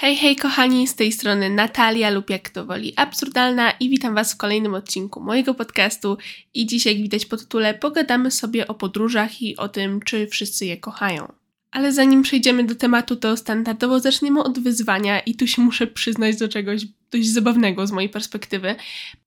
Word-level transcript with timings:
Hej, 0.00 0.16
hej 0.16 0.36
kochani, 0.36 0.86
z 0.86 0.94
tej 0.94 1.12
strony 1.12 1.50
Natalia 1.50 2.10
lub 2.10 2.30
jak 2.30 2.50
to 2.50 2.66
woli 2.66 2.92
absurdalna 2.96 3.70
i 3.70 3.88
witam 3.88 4.14
Was 4.14 4.32
w 4.32 4.36
kolejnym 4.36 4.74
odcinku 4.74 5.20
mojego 5.20 5.54
podcastu 5.54 6.18
i 6.54 6.66
dzisiaj 6.66 6.92
jak 6.92 7.02
widać 7.02 7.26
po 7.26 7.36
tytule 7.36 7.74
pogadamy 7.74 8.30
sobie 8.30 8.68
o 8.68 8.74
podróżach 8.74 9.42
i 9.42 9.56
o 9.56 9.68
tym, 9.68 10.00
czy 10.00 10.26
wszyscy 10.26 10.66
je 10.66 10.76
kochają. 10.76 11.32
Ale 11.70 11.92
zanim 11.92 12.22
przejdziemy 12.22 12.64
do 12.64 12.74
tematu, 12.74 13.16
to 13.16 13.36
standardowo 13.36 14.00
zaczniemy 14.00 14.42
od 14.42 14.58
wyzwania 14.58 15.20
i 15.20 15.34
tu 15.34 15.46
się 15.46 15.62
muszę 15.62 15.86
przyznać 15.86 16.36
do 16.36 16.48
czegoś 16.48 16.82
dość 17.10 17.28
zabawnego 17.28 17.86
z 17.86 17.92
mojej 17.92 18.10
perspektywy, 18.10 18.74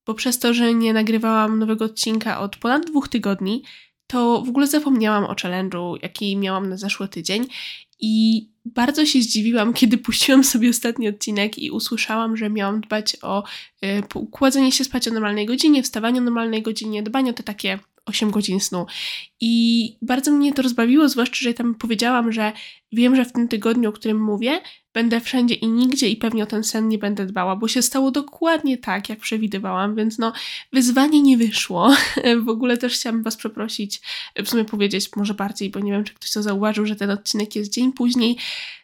bo 0.05 0.13
przez 0.13 0.39
to, 0.39 0.53
że 0.53 0.73
nie 0.73 0.93
nagrywałam 0.93 1.59
nowego 1.59 1.85
odcinka 1.85 2.39
od 2.39 2.55
ponad 2.55 2.85
dwóch 2.85 3.07
tygodni, 3.07 3.63
to 4.07 4.41
w 4.41 4.49
ogóle 4.49 4.67
zapomniałam 4.67 5.23
o 5.23 5.33
challenge'u, 5.33 5.97
jaki 6.01 6.37
miałam 6.37 6.69
na 6.69 6.77
zeszły 6.77 7.07
tydzień 7.07 7.47
i 7.99 8.47
bardzo 8.65 9.05
się 9.05 9.21
zdziwiłam, 9.21 9.73
kiedy 9.73 9.97
puściłam 9.97 10.43
sobie 10.43 10.69
ostatni 10.69 11.07
odcinek 11.07 11.59
i 11.59 11.71
usłyszałam, 11.71 12.37
że 12.37 12.49
miałam 12.49 12.81
dbać 12.81 13.17
o 13.21 13.43
y, 13.85 14.03
kładzenie 14.31 14.71
się 14.71 14.83
spać 14.83 15.07
o 15.07 15.11
normalnej 15.11 15.45
godzinie, 15.45 15.83
wstawanie 15.83 16.19
o 16.19 16.23
normalnej 16.23 16.61
godzinie, 16.61 17.03
dbanie 17.03 17.31
o 17.31 17.33
te 17.33 17.43
takie 17.43 17.79
8 18.05 18.31
godzin 18.31 18.59
snu. 18.59 18.85
I 19.41 19.95
bardzo 20.01 20.31
mnie 20.31 20.53
to 20.53 20.61
rozbawiło, 20.61 21.09
zwłaszcza, 21.09 21.37
że 21.41 21.53
tam 21.53 21.75
powiedziałam, 21.75 22.31
że 22.31 22.51
wiem, 22.91 23.15
że 23.15 23.25
w 23.25 23.31
tym 23.31 23.47
tygodniu, 23.47 23.89
o 23.89 23.93
którym 23.93 24.23
mówię, 24.23 24.61
będę 24.93 25.21
wszędzie 25.21 25.55
i 25.55 25.67
nigdzie 25.67 26.09
i 26.09 26.15
pewnie 26.15 26.43
o 26.43 26.45
ten 26.45 26.63
sen 26.63 26.87
nie 26.87 26.97
będę 26.97 27.25
dbała, 27.25 27.55
bo 27.55 27.67
się 27.67 27.81
stało 27.81 28.11
dokładnie 28.11 28.77
tak, 28.77 29.09
jak 29.09 29.19
przewidywałam, 29.19 29.95
więc 29.95 30.17
no, 30.17 30.33
wyzwanie 30.73 31.21
nie 31.21 31.37
wyszło. 31.37 31.95
w 32.45 32.49
ogóle 32.49 32.77
też 32.77 32.93
chciałam 32.93 33.23
Was 33.23 33.35
przeprosić, 33.35 34.01
w 34.45 34.49
sumie 34.49 34.65
powiedzieć 34.65 35.09
może 35.15 35.33
bardziej, 35.33 35.69
bo 35.69 35.79
nie 35.79 35.91
wiem, 35.91 36.03
czy 36.03 36.13
ktoś 36.13 36.31
to 36.31 36.43
zauważył, 36.43 36.85
że 36.85 36.95
ten 36.95 37.09
odcinek 37.09 37.55
jest 37.55 37.73
dzień 37.73 37.93
później. 37.93 38.37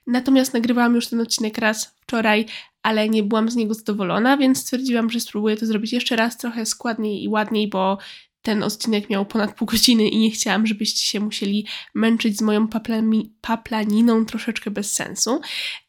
Natomiast 0.08 0.54
nagrywałam 0.54 0.96
już 0.96 1.08
ten 1.08 1.22
odcinek 1.22 1.58
raz 1.58 1.96
wczoraj, 2.02 2.46
ale 2.84 3.10
nie 3.10 3.24
byłam 3.24 3.50
z 3.50 3.56
niego 3.56 3.74
zadowolona, 3.74 4.38
więc 4.38 4.58
stwierdziłam, 4.58 5.10
że 5.10 5.20
spróbuję 5.20 5.58
to 5.58 5.66
zrobić 5.66 5.94
jeszcze 5.94 6.16
raz 6.16 6.38
trochę 6.38 6.66
składniej 6.66 7.24
i 7.24 7.28
ładniej, 7.28 7.68
bo 7.68 7.98
ten 8.48 8.64
odcinek 8.64 9.10
miał 9.10 9.26
ponad 9.26 9.56
pół 9.56 9.66
godziny 9.68 10.08
i 10.08 10.18
nie 10.18 10.32
chciałam, 10.32 10.68
żebyście 10.68 11.06
się 11.06 11.20
musieli 11.20 11.66
męczyć 11.96 12.38
z 12.38 12.42
moją 12.42 12.68
paplami, 12.68 13.34
paplaniną 13.42 14.26
troszeczkę 14.26 14.72
bez 14.72 14.94
sensu. 14.94 15.42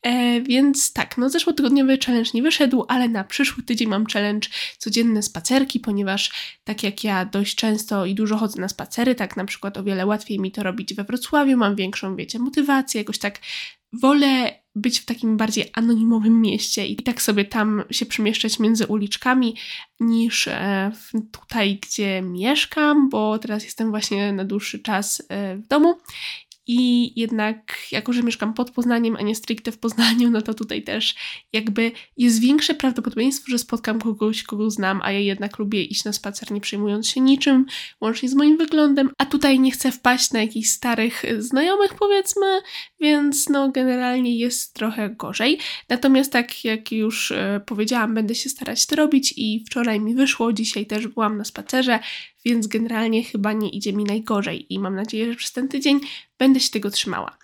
E, 0.03 0.41
więc 0.41 0.93
tak, 0.93 1.19
no 1.19 1.31
zeszłotygodniowy 1.31 1.99
challenge 2.07 2.31
nie 2.35 2.43
wyszedł, 2.43 2.85
ale 2.89 3.09
na 3.09 3.25
przyszły 3.25 3.63
tydzień 3.63 3.89
mam 3.89 4.07
challenge 4.07 4.49
codzienne 4.79 5.23
spacerki, 5.23 5.81
ponieważ 5.81 6.33
tak 6.65 6.83
jak 6.83 7.05
ja 7.05 7.25
dość 7.25 7.55
często 7.55 8.07
i 8.07 8.15
dużo 8.15 8.37
chodzę 8.37 8.61
na 8.61 8.69
spacery, 8.69 9.15
tak 9.15 9.37
na 9.37 9.45
przykład 9.45 9.77
o 9.77 9.85
wiele 9.85 10.07
łatwiej 10.07 10.41
mi 10.41 10.53
to 10.53 10.63
robić 10.63 10.95
we 10.95 11.05
Wrocławiu, 11.05 11.57
mam 11.57 11.77
większą, 11.77 12.17
wiecie, 12.17 12.39
motywację, 12.39 13.01
jakoś 13.01 13.19
tak 13.19 13.41
wolę 13.93 14.61
być 14.81 15.01
w 15.01 15.05
takim 15.05 15.37
bardziej 15.37 15.71
anonimowym 15.73 16.41
mieście 16.41 16.87
i 16.87 16.97
tak 16.97 17.23
sobie 17.23 17.45
tam 17.45 17.83
się 17.91 18.07
przemieszczać 18.07 18.59
między 18.59 18.87
uliczkami 18.87 19.57
niż 20.01 20.49
e, 20.49 20.93
tutaj, 21.33 21.79
gdzie 21.83 22.23
mieszkam, 22.23 23.09
bo 23.09 23.39
teraz 23.39 23.65
jestem 23.65 23.91
właśnie 23.91 24.33
na 24.33 24.45
dłuższy 24.45 24.79
czas 24.79 25.23
e, 25.29 25.57
w 25.57 25.67
domu 25.67 25.95
i 26.69 27.13
jednak, 27.21 27.79
jako 27.93 28.13
że 28.13 28.23
mieszkam 28.23 28.55
pod 28.55 28.71
Poznaniem, 28.71 29.17
a 29.17 29.23
nie 29.23 29.35
stricte 29.35 29.73
w 29.73 29.79
Poznaniu, 29.79 30.31
no 30.31 30.43
to 30.43 30.55
tutaj 30.55 30.83
też 30.83 31.15
jakby 31.53 31.93
jest 32.17 32.41
większe 32.41 32.75
prawdopodobieństwo, 32.75 33.45
że 33.51 33.59
spotkam 33.59 34.01
kogoś, 34.01 34.43
kogo 34.43 34.71
znam, 34.71 35.01
a 35.03 35.13
ja 35.13 35.19
jednak 35.19 35.59
lubię 35.59 35.85
iść 35.85 36.05
na 36.05 36.13
spacer, 36.13 36.53
nie 36.53 36.61
przejmując 36.61 37.09
się 37.09 37.21
niczym, 37.21 37.67
łącznie 38.01 38.29
z 38.29 38.35
moim 38.35 38.57
wyglądem, 38.57 39.11
a 39.19 39.27
tutaj 39.27 39.61
nie 39.61 39.71
chcę 39.71 39.93
wpaść 39.93 40.31
na 40.33 40.41
jakichś 40.41 40.69
starych 40.69 41.23
znajomych, 41.39 41.95
powiedzmy, 41.95 42.61
więc 43.01 43.49
no 43.49 43.71
generalnie 43.73 44.39
jest 44.39 44.75
trochę 44.75 45.11
gorzej. 45.11 45.59
Natomiast 45.89 46.33
tak 46.33 46.65
jak 46.65 46.93
już 46.93 47.33
e, 47.33 47.61
powiedziałam, 47.67 48.15
będę 48.15 48.35
się 48.35 48.49
starać 48.49 48.87
to 48.87 48.97
robić 48.97 49.35
i 49.37 49.65
wczoraj 49.67 50.01
mi 50.01 50.15
wyszło, 50.15 50.53
dzisiaj 50.53 50.87
też 50.87 51.07
byłam 51.07 51.39
na 51.39 51.45
spacerze, 51.45 52.01
więc 52.49 52.67
generalnie 52.67 53.25
chyba 53.25 53.53
nie 53.53 53.69
idzie 53.69 53.93
mi 53.93 54.05
najgorzej 54.05 54.75
i 54.75 54.79
mam 54.79 54.95
nadzieję, 54.95 55.33
że 55.33 55.39
przez 55.39 55.53
ten 55.53 55.69
tydzień 55.69 56.01
będę 56.39 56.61
się 56.61 56.71
tego 56.71 56.91
trzymała. 56.91 57.39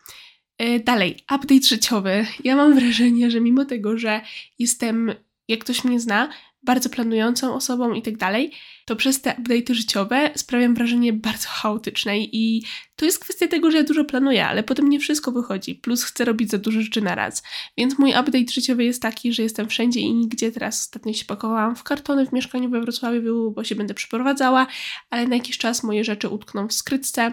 E, 0.58 0.80
dalej, 0.80 1.16
update 1.34 1.66
życiowy. 1.68 2.26
Ja 2.44 2.56
mam 2.56 2.74
wrażenie, 2.74 3.30
że 3.30 3.40
mimo 3.40 3.64
tego, 3.64 3.98
że 3.98 4.20
jestem, 4.58 5.14
jak 5.48 5.60
ktoś 5.60 5.84
mnie 5.84 6.00
zna, 6.00 6.28
bardzo 6.64 6.88
planującą 6.88 7.54
osobą 7.54 7.92
i 7.92 8.02
tak 8.02 8.16
dalej, 8.16 8.52
to 8.84 8.96
przez 8.96 9.20
te 9.20 9.30
update'y 9.30 9.74
życiowe 9.74 10.30
sprawiam 10.34 10.74
wrażenie 10.74 11.12
bardzo 11.12 11.48
chaotycznej 11.48 12.30
i 12.32 12.62
to 12.96 13.04
jest 13.04 13.18
kwestia 13.18 13.48
tego, 13.48 13.70
że 13.70 13.76
ja 13.76 13.84
dużo 13.84 14.04
planuję, 14.04 14.46
ale 14.46 14.62
potem 14.62 14.88
nie 14.88 15.00
wszystko 15.00 15.32
wychodzi, 15.32 15.74
plus 15.74 16.04
chcę 16.04 16.24
robić 16.24 16.50
za 16.50 16.58
dużo 16.58 16.80
rzeczy 16.80 17.02
na 17.02 17.14
raz. 17.14 17.42
Więc 17.78 17.98
mój 17.98 18.10
update 18.10 18.52
życiowy 18.52 18.84
jest 18.84 19.02
taki, 19.02 19.32
że 19.32 19.42
jestem 19.42 19.68
wszędzie 19.68 20.00
i 20.00 20.14
nigdzie. 20.14 20.52
Teraz 20.52 20.80
ostatnio 20.80 21.12
się 21.12 21.24
pakowałam 21.24 21.76
w 21.76 21.82
kartony 21.82 22.26
w 22.26 22.32
mieszkaniu 22.32 22.70
we 22.70 22.80
Wrocławiu, 22.80 23.50
bo 23.50 23.64
się 23.64 23.74
będę 23.74 23.94
przeprowadzała, 23.94 24.66
ale 25.10 25.26
na 25.26 25.36
jakiś 25.36 25.58
czas 25.58 25.82
moje 25.82 26.04
rzeczy 26.04 26.28
utkną 26.28 26.68
w 26.68 26.72
skrytce 26.72 27.32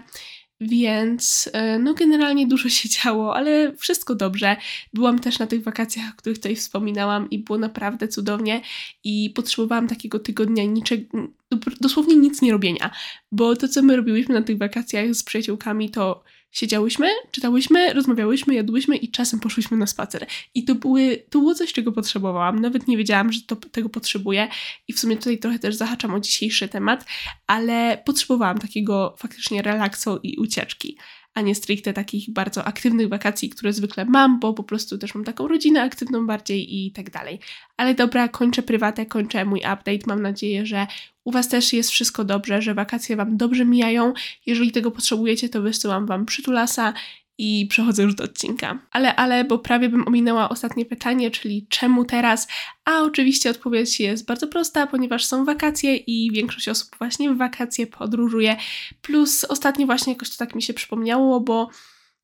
więc 0.61 1.49
e, 1.53 1.79
no 1.79 1.93
generalnie 1.93 2.47
dużo 2.47 2.69
się 2.69 2.89
działo, 2.89 3.35
ale 3.35 3.75
wszystko 3.77 4.15
dobrze. 4.15 4.55
Byłam 4.93 5.19
też 5.19 5.39
na 5.39 5.47
tych 5.47 5.63
wakacjach, 5.63 6.13
o 6.13 6.17
których 6.17 6.37
tutaj 6.37 6.55
wspominałam 6.55 7.29
i 7.29 7.39
było 7.39 7.57
naprawdę 7.57 8.07
cudownie 8.07 8.61
i 9.03 9.29
potrzebowałam 9.29 9.87
takiego 9.87 10.19
tygodnia 10.19 10.63
niczego, 10.63 11.17
dosłownie 11.81 12.15
nic 12.15 12.41
nie 12.41 12.51
robienia, 12.51 12.91
bo 13.31 13.55
to 13.55 13.67
co 13.67 13.81
my 13.81 13.95
robiłyśmy 13.95 14.35
na 14.35 14.41
tych 14.41 14.57
wakacjach 14.57 15.15
z 15.15 15.23
przyjaciółkami 15.23 15.89
to 15.89 16.23
siedziałyśmy, 16.51 17.07
czytałyśmy, 17.31 17.93
rozmawiałyśmy, 17.93 18.53
jadłyśmy 18.53 18.97
i 18.97 19.11
czasem 19.11 19.39
poszłyśmy 19.39 19.77
na 19.77 19.87
spacer. 19.87 20.25
I 20.53 20.63
to, 20.63 20.75
były, 20.75 21.23
to 21.29 21.39
było 21.39 21.55
coś, 21.55 21.73
czego 21.73 21.91
potrzebowałam. 21.91 22.59
Nawet 22.59 22.87
nie 22.87 22.97
wiedziałam, 22.97 23.31
że 23.31 23.41
to, 23.41 23.55
tego 23.55 23.89
potrzebuję 23.89 24.47
i 24.87 24.93
w 24.93 24.99
sumie 24.99 25.17
tutaj 25.17 25.37
trochę 25.39 25.59
też 25.59 25.75
zahaczam 25.75 26.13
o 26.13 26.19
dzisiejszy 26.19 26.67
temat, 26.67 27.05
ale 27.47 28.01
potrzebowałam 28.05 28.59
takiego 28.59 29.15
faktycznie 29.17 29.61
relaksu 29.61 30.19
i 30.23 30.37
ucieczki 30.37 30.97
a 31.33 31.41
nie 31.41 31.55
stricte 31.55 31.93
takich 31.93 32.29
bardzo 32.29 32.65
aktywnych 32.65 33.09
wakacji, 33.09 33.49
które 33.49 33.73
zwykle 33.73 34.05
mam, 34.05 34.39
bo 34.39 34.53
po 34.53 34.63
prostu 34.63 34.97
też 34.97 35.15
mam 35.15 35.23
taką 35.23 35.47
rodzinę 35.47 35.83
aktywną 35.83 36.27
bardziej 36.27 36.85
i 36.85 36.91
tak 36.91 37.09
dalej. 37.09 37.39
Ale 37.77 37.95
dobra, 37.95 38.27
kończę 38.27 38.63
prywatę, 38.63 39.05
kończę 39.05 39.45
mój 39.45 39.59
update. 39.59 40.07
Mam 40.07 40.21
nadzieję, 40.21 40.65
że 40.65 40.87
u 41.23 41.31
Was 41.31 41.47
też 41.47 41.73
jest 41.73 41.89
wszystko 41.89 42.23
dobrze, 42.23 42.61
że 42.61 42.73
wakacje 42.73 43.15
Wam 43.15 43.37
dobrze 43.37 43.65
mijają. 43.65 44.13
Jeżeli 44.45 44.71
tego 44.71 44.91
potrzebujecie, 44.91 45.49
to 45.49 45.61
wysyłam 45.61 46.05
Wam 46.05 46.25
przytulasa 46.25 46.93
i 47.43 47.67
przechodzę 47.67 48.03
już 48.03 48.15
do 48.15 48.23
odcinka. 48.23 48.79
Ale, 48.91 49.15
ale, 49.15 49.45
bo 49.45 49.59
prawie 49.59 49.89
bym 49.89 50.07
ominęła 50.07 50.49
ostatnie 50.49 50.85
pytanie, 50.85 51.31
czyli 51.31 51.65
czemu 51.69 52.05
teraz? 52.05 52.47
A 52.85 53.01
oczywiście 53.01 53.49
odpowiedź 53.49 53.99
jest 53.99 54.25
bardzo 54.25 54.47
prosta, 54.47 54.87
ponieważ 54.87 55.25
są 55.25 55.45
wakacje 55.45 55.95
i 55.95 56.31
większość 56.31 56.69
osób 56.69 56.95
właśnie 56.99 57.29
w 57.29 57.37
wakacje 57.37 57.87
podróżuje. 57.87 58.57
Plus 59.01 59.43
ostatnio 59.43 59.85
właśnie 59.85 60.13
jakoś 60.13 60.29
to 60.29 60.37
tak 60.37 60.55
mi 60.55 60.61
się 60.61 60.73
przypomniało, 60.73 61.39
bo 61.39 61.69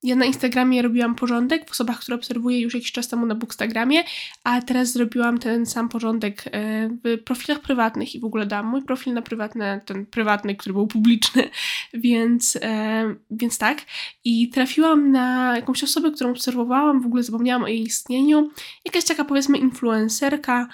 ja 0.04 0.16
na 0.16 0.26
Instagramie 0.26 0.82
robiłam 0.82 1.16
porządek 1.16 1.68
w 1.68 1.72
osobach, 1.72 2.00
które 2.00 2.16
obserwuję 2.16 2.62
już 2.62 2.74
jakiś 2.74 2.92
czas 2.92 3.08
temu 3.08 3.26
na 3.26 3.36
Bookstagramie, 3.36 4.04
a 4.44 4.62
teraz 4.62 4.92
zrobiłam 4.92 5.38
ten 5.38 5.66
sam 5.66 5.90
porządek 5.90 6.44
e, 6.52 6.90
w 7.04 7.24
profilach 7.24 7.60
prywatnych 7.60 8.16
i 8.16 8.20
w 8.20 8.26
ogóle 8.26 8.46
dałam 8.46 8.68
mój 8.68 8.82
profil 8.82 9.14
na 9.14 9.22
prywatny, 9.22 9.82
ten 9.86 10.06
prywatny, 10.06 10.56
który 10.56 10.74
był 10.74 10.88
publiczny, 10.88 11.50
więc, 11.94 12.58
e, 12.62 13.16
więc 13.32 13.58
tak. 13.58 13.82
I 14.24 14.50
trafiłam 14.50 15.12
na 15.12 15.56
jakąś 15.56 15.84
osobę, 15.84 16.12
którą 16.12 16.32
obserwowałam, 16.32 17.02
w 17.02 17.06
ogóle 17.06 17.24
zapomniałam 17.24 17.64
o 17.64 17.68
jej 17.68 17.82
istnieniu. 17.82 18.50
Jakaś 18.86 19.06
taka 19.06 19.26
powiedzmy 19.26 19.58
influencerka, 19.58 20.68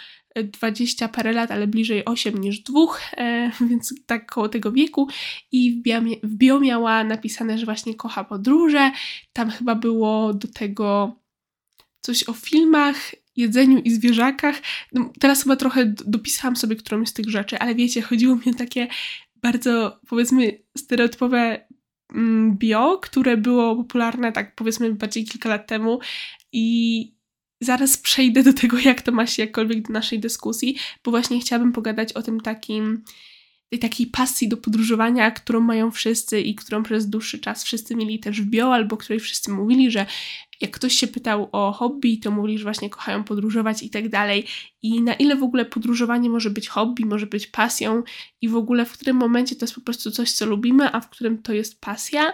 20 0.44 1.08
parę 1.08 1.34
lat, 1.34 1.52
ale 1.52 1.68
bliżej 1.68 2.06
8 2.06 2.38
niż 2.38 2.60
2, 2.60 2.80
e, 3.18 3.52
więc 3.70 3.94
tak 4.06 4.32
koło 4.32 4.50
tego 4.50 4.72
wieku. 4.72 5.08
I 5.52 5.72
w 5.72 5.82
bio, 5.82 6.02
w 6.24 6.36
bio 6.36 6.60
miała 6.60 7.04
napisane, 7.04 7.58
że 7.58 7.66
właśnie 7.66 7.96
kocha 7.96 8.24
podróże. 8.24 8.92
Tam 9.34 9.50
chyba 9.50 9.76
było 9.76 10.34
do 10.34 10.48
tego 10.48 11.16
coś 12.02 12.30
o 12.30 12.34
filmach, 12.34 13.12
jedzeniu 13.36 13.80
i 13.80 13.92
zwierzakach. 13.92 14.62
No, 14.92 15.12
teraz 15.20 15.44
chyba 15.44 15.56
trochę 15.56 15.86
dopisałam 15.86 16.56
sobie 16.56 16.76
którąś 16.76 17.10
z 17.10 17.14
tych 17.14 17.30
rzeczy, 17.30 17.60
ale 17.60 17.76
wiecie, 17.76 18.02
chodziło 18.02 18.36
mi 18.36 18.52
o 18.52 18.54
takie 18.54 18.88
bardzo, 19.36 20.00
powiedzmy, 20.08 20.60
stereotypowe 20.78 21.68
mm, 22.14 22.58
bio, 22.58 22.98
które 22.98 23.38
było 23.38 23.76
popularne 23.76 24.32
tak 24.32 24.56
powiedzmy 24.56 24.94
bardziej 24.94 25.26
kilka 25.26 25.50
lat 25.50 25.68
temu 25.68 26.00
i 26.52 27.13
zaraz 27.64 27.98
przejdę 27.98 28.44
do 28.44 28.54
tego, 28.54 28.80
jak 28.80 29.02
to 29.02 29.12
ma 29.12 29.28
się 29.28 29.44
jakkolwiek 29.44 29.88
do 29.88 29.94
naszej 29.94 30.20
dyskusji, 30.20 30.78
bo 31.04 31.12
właśnie 31.12 31.40
chciałabym 31.40 31.72
pogadać 31.72 32.14
o 32.14 32.22
tym 32.22 32.42
takim, 32.42 33.04
tej 33.70 33.80
takiej 33.80 34.08
pasji 34.08 34.50
do 34.50 34.58
podróżowania, 34.58 35.32
którą 35.32 35.60
mają 35.60 35.92
wszyscy 35.92 36.42
i 36.42 36.56
którą 36.56 36.84
przez 36.84 37.10
dłuższy 37.10 37.40
czas 37.40 37.64
wszyscy 37.64 37.96
mieli 37.96 38.20
też 38.20 38.42
w 38.42 38.46
bio, 38.46 38.74
albo 38.74 38.98
której 38.98 39.20
wszyscy 39.20 39.52
mówili, 39.52 39.92
że 39.92 40.06
jak 40.62 40.72
ktoś 40.72 40.94
się 40.94 41.08
pytał 41.08 41.50
o 41.52 41.72
hobby, 41.72 42.20
to 42.20 42.32
mówili, 42.32 42.58
że 42.58 42.64
właśnie 42.64 42.90
kochają 42.90 43.24
podróżować 43.24 43.84
i 43.84 43.90
tak 43.90 44.10
dalej. 44.10 44.46
I 44.82 45.02
na 45.02 45.14
ile 45.14 45.36
w 45.36 45.44
ogóle 45.44 45.66
podróżowanie 45.66 46.30
może 46.30 46.50
być 46.50 46.68
hobby, 46.68 47.06
może 47.06 47.26
być 47.26 47.48
pasją 47.48 48.04
i 48.42 48.50
w 48.50 48.56
ogóle 48.56 48.86
w 48.86 48.92
którym 48.92 49.18
momencie 49.18 49.56
to 49.56 49.64
jest 49.64 49.76
po 49.76 49.82
prostu 49.82 50.12
coś, 50.12 50.32
co 50.32 50.46
lubimy, 50.46 50.94
a 50.94 51.00
w 51.00 51.10
którym 51.10 51.42
to 51.42 51.54
jest 51.54 51.82
pasja. 51.82 52.34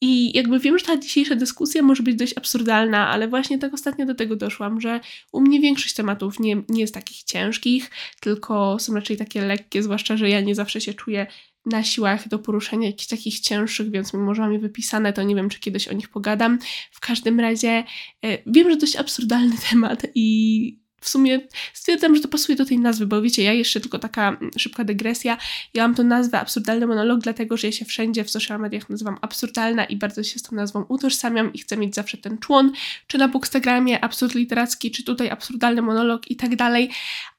I 0.00 0.36
jakby 0.36 0.58
wiem, 0.58 0.78
że 0.78 0.84
ta 0.84 0.96
dzisiejsza 0.96 1.34
dyskusja 1.34 1.82
może 1.82 2.02
być 2.02 2.16
dość 2.16 2.36
absurdalna, 2.36 3.08
ale 3.08 3.28
właśnie 3.28 3.58
tak 3.58 3.74
ostatnio 3.74 4.06
do 4.06 4.14
tego 4.14 4.36
doszłam, 4.36 4.80
że 4.80 5.00
u 5.32 5.40
mnie 5.40 5.60
większość 5.60 5.94
tematów 5.94 6.40
nie, 6.40 6.62
nie 6.68 6.80
jest 6.80 6.94
takich 6.94 7.22
ciężkich, 7.22 7.90
tylko 8.20 8.78
są 8.78 8.94
raczej 8.94 9.16
takie 9.16 9.42
lekkie, 9.42 9.82
zwłaszcza, 9.82 10.16
że 10.16 10.30
ja 10.30 10.40
nie 10.40 10.54
zawsze 10.54 10.80
się 10.80 10.94
czuję 10.94 11.26
na 11.66 11.84
siłach 11.84 12.28
do 12.28 12.38
poruszenia 12.38 12.86
jakichś 12.86 13.06
takich 13.06 13.40
cięższych, 13.40 13.90
więc 13.90 14.14
mimo, 14.14 14.34
że 14.34 14.42
mam 14.42 14.52
je 14.52 14.58
wypisane, 14.58 15.12
to 15.12 15.22
nie 15.22 15.34
wiem, 15.34 15.48
czy 15.48 15.60
kiedyś 15.60 15.88
o 15.88 15.92
nich 15.92 16.08
pogadam. 16.08 16.58
W 16.90 17.00
każdym 17.00 17.40
razie 17.40 17.84
e, 18.24 18.38
wiem, 18.46 18.70
że 18.70 18.76
dość 18.76 18.96
absurdalny 18.96 19.56
temat 19.70 20.06
i 20.14 20.79
w 21.00 21.08
sumie 21.08 21.40
stwierdzam, 21.74 22.16
że 22.16 22.22
to 22.22 22.28
pasuje 22.28 22.56
do 22.56 22.64
tej 22.64 22.78
nazwy, 22.78 23.06
bo 23.06 23.22
wiecie, 23.22 23.42
ja 23.42 23.52
jeszcze 23.52 23.80
tylko 23.80 23.98
taka 23.98 24.28
mm, 24.28 24.50
szybka 24.58 24.84
dygresja. 24.84 25.38
Ja 25.74 25.82
mam 25.82 25.94
tą 25.94 26.04
nazwę 26.04 26.40
absurdalny 26.40 26.86
monolog, 26.86 27.20
dlatego 27.20 27.56
że 27.56 27.66
ja 27.66 27.72
się 27.72 27.84
wszędzie 27.84 28.24
w 28.24 28.30
social 28.30 28.60
mediach 28.60 28.88
nazywam 28.88 29.18
absurdalna 29.20 29.84
i 29.84 29.96
bardzo 29.96 30.22
się 30.22 30.38
z 30.38 30.42
tą 30.42 30.56
nazwą 30.56 30.84
utożsamiam 30.88 31.52
i 31.52 31.58
chcę 31.58 31.76
mieć 31.76 31.94
zawsze 31.94 32.18
ten 32.18 32.38
człon, 32.38 32.72
czy 33.06 33.18
na 33.18 33.28
Bookstagramie 33.28 34.04
absurd 34.04 34.34
literacki, 34.34 34.90
czy 34.90 35.04
tutaj 35.04 35.30
absurdalny 35.30 35.82
monolog 35.82 36.30
i 36.30 36.36
tak 36.36 36.56
dalej. 36.56 36.90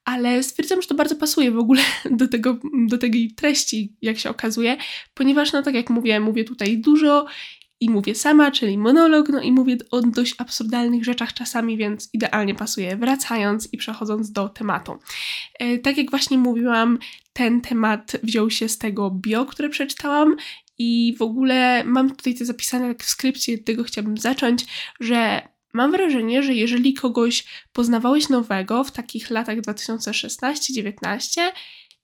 Ale 0.05 0.43
stwierdzam, 0.43 0.81
że 0.81 0.87
to 0.87 0.95
bardzo 0.95 1.15
pasuje 1.15 1.51
w 1.51 1.59
ogóle 1.59 1.81
do, 2.19 2.27
tego, 2.27 2.57
do 2.87 2.97
tej 2.97 3.31
treści, 3.35 3.93
jak 4.01 4.17
się 4.17 4.29
okazuje, 4.29 4.77
ponieważ, 5.13 5.53
no 5.53 5.63
tak 5.63 5.75
jak 5.75 5.89
mówię, 5.89 6.19
mówię 6.19 6.43
tutaj 6.43 6.77
dużo 6.77 7.25
i 7.81 7.89
mówię 7.89 8.15
sama, 8.15 8.51
czyli 8.51 8.77
monolog, 8.77 9.29
no 9.29 9.41
i 9.41 9.51
mówię 9.51 9.77
o 9.91 10.01
dość 10.01 10.35
absurdalnych 10.37 11.05
rzeczach 11.05 11.33
czasami, 11.33 11.77
więc 11.77 12.09
idealnie 12.13 12.55
pasuje. 12.55 12.97
Wracając 12.97 13.73
i 13.73 13.77
przechodząc 13.77 14.31
do 14.31 14.49
tematu. 14.49 14.99
E, 15.59 15.77
tak 15.77 15.97
jak 15.97 16.09
właśnie 16.09 16.37
mówiłam, 16.37 16.99
ten 17.33 17.61
temat 17.61 18.17
wziął 18.23 18.49
się 18.49 18.69
z 18.69 18.77
tego 18.77 19.11
bio, 19.11 19.45
które 19.45 19.69
przeczytałam 19.69 20.35
i 20.77 21.15
w 21.19 21.21
ogóle 21.21 21.83
mam 21.83 22.15
tutaj 22.15 22.35
to 22.35 22.45
zapisane 22.45 22.95
w 22.95 23.03
skrypcie, 23.03 23.53
od 23.53 23.65
tego 23.65 23.83
chciałabym 23.83 24.17
zacząć, 24.17 24.65
że 24.99 25.47
mam 25.73 25.91
wrażenie, 25.91 26.43
że 26.43 26.53
jeżeli 26.53 26.93
kogoś 26.93 27.43
poznawałeś 27.73 28.29
nowego 28.29 28.83
w 28.83 28.91
takich 28.91 29.29
latach 29.29 29.57
2016-19 29.57 31.41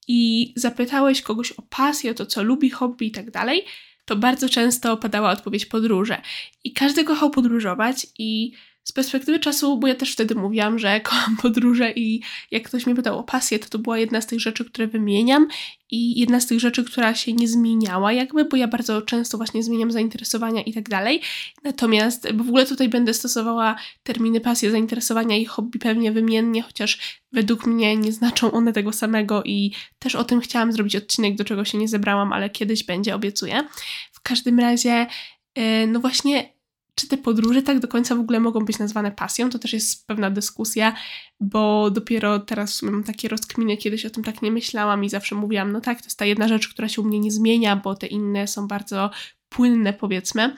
i 0.08 0.54
zapytałeś 0.56 1.22
kogoś 1.22 1.52
o 1.52 1.62
pasję, 1.62 2.12
o 2.12 2.14
to, 2.14 2.26
co 2.26 2.44
lubi, 2.44 2.70
hobby 2.70 3.08
i 3.08 3.12
tak 3.12 3.32
dalej, 3.32 3.66
to 4.08 4.16
bardzo 4.16 4.50
często 4.50 4.98
padała 4.98 5.32
odpowiedź 5.32 5.66
podróże. 5.66 6.22
I 6.64 6.74
każdy 6.74 7.04
kochał 7.04 7.30
podróżować 7.30 8.08
i 8.20 8.52
z 8.88 8.92
perspektywy 8.92 9.40
czasu, 9.40 9.78
bo 9.78 9.88
ja 9.88 9.96
też 9.96 10.14
wtedy 10.14 10.36
mówiłam, 10.36 10.80
że 10.80 11.02
kocham 11.02 11.38
podróże 11.38 11.92
i 11.92 12.22
jak 12.52 12.64
ktoś 12.64 12.86
mnie 12.86 12.96
pytał 12.96 13.20
o 13.20 13.24
pasję, 13.24 13.60
to 13.60 13.70
to 13.70 13.80
była 13.80 13.98
jedna 13.98 14.22
z 14.22 14.28
tych 14.28 14.40
rzeczy, 14.40 14.66
które 14.66 14.88
wymieniam 14.88 15.48
i 15.92 16.20
jedna 16.20 16.40
z 16.40 16.48
tych 16.48 16.60
rzeczy, 16.60 16.84
która 16.84 17.16
się 17.16 17.34
nie 17.34 17.48
zmieniała 17.48 18.14
jakby, 18.14 18.46
bo 18.46 18.58
ja 18.58 18.68
bardzo 18.68 19.02
często 19.02 19.38
właśnie 19.38 19.64
zmieniam 19.64 19.92
zainteresowania 19.92 20.62
i 20.62 20.74
tak 20.74 20.90
dalej. 20.90 21.22
Natomiast, 21.64 22.32
bo 22.32 22.44
w 22.44 22.48
ogóle 22.48 22.66
tutaj 22.66 22.90
będę 22.90 23.14
stosowała 23.14 23.76
terminy 24.04 24.42
pasje, 24.42 24.72
zainteresowania 24.72 25.38
i 25.38 25.46
hobby 25.46 25.80
pewnie 25.80 26.12
wymiennie, 26.12 26.62
chociaż 26.62 27.20
według 27.32 27.66
mnie 27.66 27.98
nie 27.98 28.12
znaczą 28.12 28.52
one 28.52 28.74
tego 28.74 28.94
samego 28.94 29.44
i 29.44 29.72
też 30.00 30.16
o 30.16 30.24
tym 30.24 30.42
chciałam 30.42 30.72
zrobić 30.72 30.96
odcinek, 30.96 31.36
do 31.36 31.46
czego 31.46 31.66
się 31.66 31.78
nie 31.78 31.88
zebrałam, 31.88 32.34
ale 32.34 32.50
kiedyś 32.50 32.84
będzie, 32.84 33.16
obiecuję. 33.16 33.68
W 34.12 34.22
każdym 34.22 34.60
razie, 34.60 35.08
e, 35.56 35.88
no 35.88 36.00
właśnie 36.00 36.57
czy 36.98 37.08
te 37.08 37.18
podróże 37.18 37.62
tak 37.62 37.80
do 37.80 37.88
końca 37.88 38.16
w 38.16 38.20
ogóle 38.20 38.40
mogą 38.40 38.66
być 38.66 38.80
nazwane 38.80 39.12
pasją? 39.12 39.50
To 39.50 39.60
też 39.60 39.74
jest 39.74 40.08
pewna 40.08 40.32
dyskusja, 40.32 40.96
bo 41.40 41.92
dopiero 41.92 42.40
teraz 42.40 42.82
mam 42.82 43.04
takie 43.04 43.28
rozkminy, 43.28 43.78
kiedyś 43.78 44.06
o 44.06 44.10
tym 44.10 44.24
tak 44.24 44.42
nie 44.42 44.52
myślałam 44.52 45.04
i 45.04 45.10
zawsze 45.10 45.36
mówiłam, 45.36 45.72
no 45.72 45.82
tak, 45.82 46.02
to 46.02 46.06
jest 46.06 46.20
ta 46.20 46.26
jedna 46.26 46.48
rzecz, 46.48 46.68
która 46.68 46.90
się 46.90 47.02
u 47.02 47.06
mnie 47.06 47.20
nie 47.20 47.32
zmienia, 47.32 47.76
bo 47.76 47.96
te 47.96 48.08
inne 48.08 48.48
są 48.48 48.68
bardzo 48.68 49.10
płynne, 49.50 49.94
powiedzmy. 49.94 50.56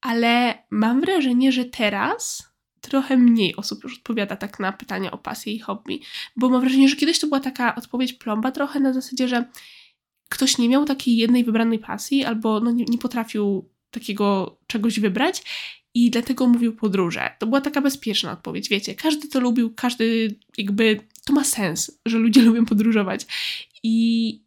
Ale 0.00 0.64
mam 0.70 1.00
wrażenie, 1.00 1.52
że 1.52 1.64
teraz 1.64 2.48
trochę 2.80 3.16
mniej 3.16 3.56
osób 3.56 3.84
już 3.84 3.98
odpowiada 3.98 4.36
tak 4.36 4.60
na 4.60 4.72
pytania 4.72 5.10
o 5.10 5.18
pasję 5.18 5.52
i 5.52 5.58
hobby, 5.58 6.00
bo 6.36 6.48
mam 6.48 6.60
wrażenie, 6.60 6.88
że 6.88 6.96
kiedyś 6.96 7.18
to 7.18 7.26
była 7.26 7.40
taka 7.40 7.74
odpowiedź 7.74 8.12
plomba 8.12 8.52
trochę 8.52 8.80
na 8.80 8.92
zasadzie, 8.92 9.28
że 9.28 9.44
ktoś 10.28 10.58
nie 10.58 10.68
miał 10.68 10.84
takiej 10.84 11.16
jednej 11.16 11.44
wybranej 11.44 11.78
pasji 11.78 12.24
albo 12.24 12.60
no, 12.60 12.70
nie, 12.70 12.84
nie 12.84 12.98
potrafił 12.98 13.75
takiego 13.90 14.58
czegoś 14.66 15.00
wybrać 15.00 15.42
i 15.94 16.10
dlatego 16.10 16.46
mówił 16.46 16.76
podróże. 16.76 17.30
To 17.38 17.46
była 17.46 17.60
taka 17.60 17.80
bezpieczna 17.80 18.32
odpowiedź, 18.32 18.68
wiecie, 18.68 18.94
każdy 18.94 19.28
to 19.28 19.40
lubił, 19.40 19.74
każdy 19.74 20.34
jakby, 20.58 21.00
to 21.24 21.32
ma 21.32 21.44
sens, 21.44 22.00
że 22.06 22.18
ludzie 22.18 22.42
lubią 22.48 22.64
podróżować 22.66 23.26
i 23.82 24.46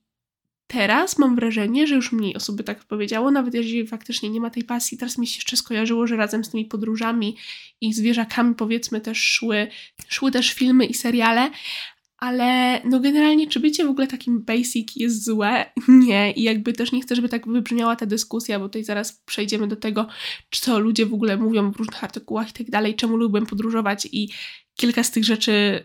teraz 0.67 1.17
mam 1.17 1.35
wrażenie, 1.35 1.87
że 1.87 1.95
już 1.95 2.11
mniej 2.11 2.35
osób 2.35 2.57
by 2.57 2.63
tak 2.63 2.83
powiedziało, 2.83 3.31
nawet 3.31 3.53
jeżeli 3.53 3.87
faktycznie 3.87 4.29
nie 4.29 4.39
ma 4.39 4.49
tej 4.49 4.63
pasji. 4.63 4.97
Teraz 4.97 5.17
mi 5.17 5.27
się 5.27 5.37
jeszcze 5.37 5.57
skojarzyło, 5.57 6.07
że 6.07 6.15
razem 6.15 6.43
z 6.43 6.49
tymi 6.49 6.65
podróżami 6.65 7.37
i 7.81 7.93
zwierzakami 7.93 8.55
powiedzmy 8.55 9.01
też 9.01 9.17
szły, 9.17 9.67
szły 10.07 10.31
też 10.31 10.53
filmy 10.53 10.85
i 10.85 10.93
seriale, 10.93 11.51
ale 12.19 12.81
no 12.85 12.99
generalnie, 12.99 13.47
czy 13.47 13.59
bycie 13.59 13.85
w 13.85 13.89
ogóle 13.89 14.07
takim 14.07 14.41
basic 14.41 14.95
jest 14.95 15.25
złe? 15.25 15.65
Nie. 15.87 16.31
I 16.31 16.43
jakby 16.43 16.73
też 16.73 16.91
nie 16.91 17.01
chcę, 17.01 17.15
żeby 17.15 17.29
tak 17.29 17.47
wybrzmiała 17.47 17.95
ta 17.95 18.05
dyskusja, 18.05 18.59
bo 18.59 18.65
tutaj 18.65 18.83
zaraz 18.83 19.21
przejdziemy 19.25 19.67
do 19.67 19.75
tego, 19.75 20.07
co 20.51 20.79
ludzie 20.79 21.05
w 21.05 21.13
ogóle 21.13 21.37
mówią 21.37 21.71
w 21.71 21.75
różnych 21.75 22.03
artykułach 22.03 22.49
i 22.49 22.53
tak 22.53 22.69
dalej, 22.69 22.95
czemu 22.95 23.17
lubię 23.17 23.45
podróżować 23.45 24.07
i 24.11 24.29
kilka 24.75 25.03
z 25.03 25.11
tych 25.11 25.25
rzeczy 25.25 25.83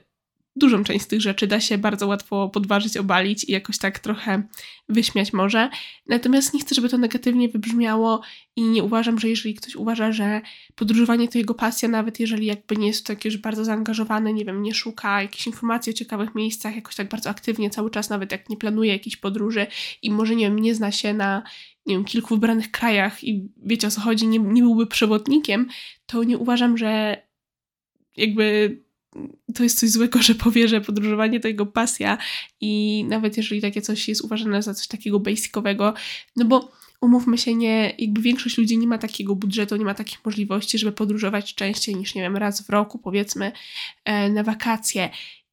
dużą 0.57 0.85
część 0.85 1.05
z 1.05 1.09
tych 1.09 1.21
rzeczy 1.21 1.47
da 1.47 1.61
się 1.61 1.79
bardzo 1.79 2.07
łatwo 2.07 2.49
podważyć, 2.49 2.97
obalić 2.97 3.45
i 3.45 3.53
jakoś 3.53 3.79
tak 3.79 3.99
trochę 3.99 4.43
wyśmiać 4.89 5.33
może. 5.33 5.71
Natomiast 6.07 6.55
nie 6.55 6.61
chcę, 6.61 6.75
żeby 6.75 6.89
to 6.89 6.99
negatywnie 6.99 7.49
wybrzmiało 7.49 8.21
i 8.57 8.63
nie 8.63 8.83
uważam, 8.85 9.19
że 9.19 9.29
jeżeli 9.29 9.55
ktoś 9.55 9.77
uważa, 9.77 10.13
że 10.13 10.41
podróżowanie 10.75 11.29
to 11.29 11.39
jego 11.39 11.55
pasja, 11.55 11.89
nawet 11.89 12.21
jeżeli 12.21 12.47
jakby 12.47 12.77
nie 12.77 12.87
jest 12.87 13.07
taki 13.07 13.29
już 13.29 13.37
bardzo 13.37 13.65
zaangażowany, 13.65 14.33
nie 14.33 14.45
wiem, 14.45 14.63
nie 14.63 14.75
szuka 14.75 15.23
jakichś 15.23 15.47
informacji 15.47 15.91
o 15.91 15.95
ciekawych 15.95 16.35
miejscach, 16.35 16.77
jakoś 16.77 16.95
tak 16.95 17.09
bardzo 17.09 17.31
aktywnie 17.31 17.71
cały 17.71 17.91
czas, 17.91 18.11
nawet 18.11 18.33
jak 18.33 18.49
nie 18.49 18.57
planuje 18.57 18.93
jakiejś 18.93 19.17
podróży 19.17 19.67
i 20.03 20.11
może, 20.11 20.37
nie 20.37 20.47
wiem, 20.47 20.59
nie 20.59 20.75
zna 20.75 20.93
się 20.93 21.15
na 21.15 21.43
nie 21.87 21.95
wiem, 21.95 22.05
kilku 22.05 22.35
wybranych 22.35 22.71
krajach 22.71 23.25
i 23.25 23.49
wiecie 23.57 23.87
o 23.87 23.91
co 23.91 24.01
chodzi, 24.01 24.27
nie, 24.27 24.39
nie 24.39 24.63
byłby 24.63 24.87
przewodnikiem, 24.87 25.69
to 26.07 26.25
nie 26.25 26.39
uważam, 26.39 26.79
że 26.79 27.23
jakby 28.17 28.77
to 29.55 29.63
jest 29.63 29.81
coś 29.81 29.91
złego, 29.91 30.23
że 30.23 30.35
powie, 30.35 30.69
że 30.69 30.81
podróżowanie 30.81 31.41
to 31.41 31.49
jego 31.49 31.67
pasja 31.67 32.19
i 32.61 33.05
nawet 33.09 33.37
jeżeli 33.37 33.61
takie 33.61 33.83
coś 33.83 34.09
jest 34.09 34.25
uważane 34.25 34.63
za 34.63 34.75
coś 34.75 34.87
takiego 34.87 35.21
basicowego, 35.21 35.95
no 36.37 36.45
bo 36.45 36.73
umówmy 37.01 37.39
się, 37.39 37.55
nie, 37.55 37.95
jakby 37.99 38.21
większość 38.21 38.59
ludzi 38.59 38.79
nie 38.79 38.87
ma 38.87 38.99
takiego 38.99 39.37
budżetu, 39.37 39.77
nie 39.77 39.85
ma 39.85 39.95
takich 39.95 40.25
możliwości, 40.25 40.79
żeby 40.79 40.93
podróżować 40.93 41.55
częściej 41.55 41.97
niż, 41.97 42.15
nie 42.15 42.23
wiem, 42.23 42.37
raz 42.37 42.63
w 42.63 42.71
roku, 42.71 42.99
powiedzmy, 42.99 43.53
e, 44.05 44.31
na 44.31 44.43
wakacje. 44.43 45.11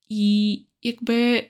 I 0.10 0.66
jakby 0.84 1.44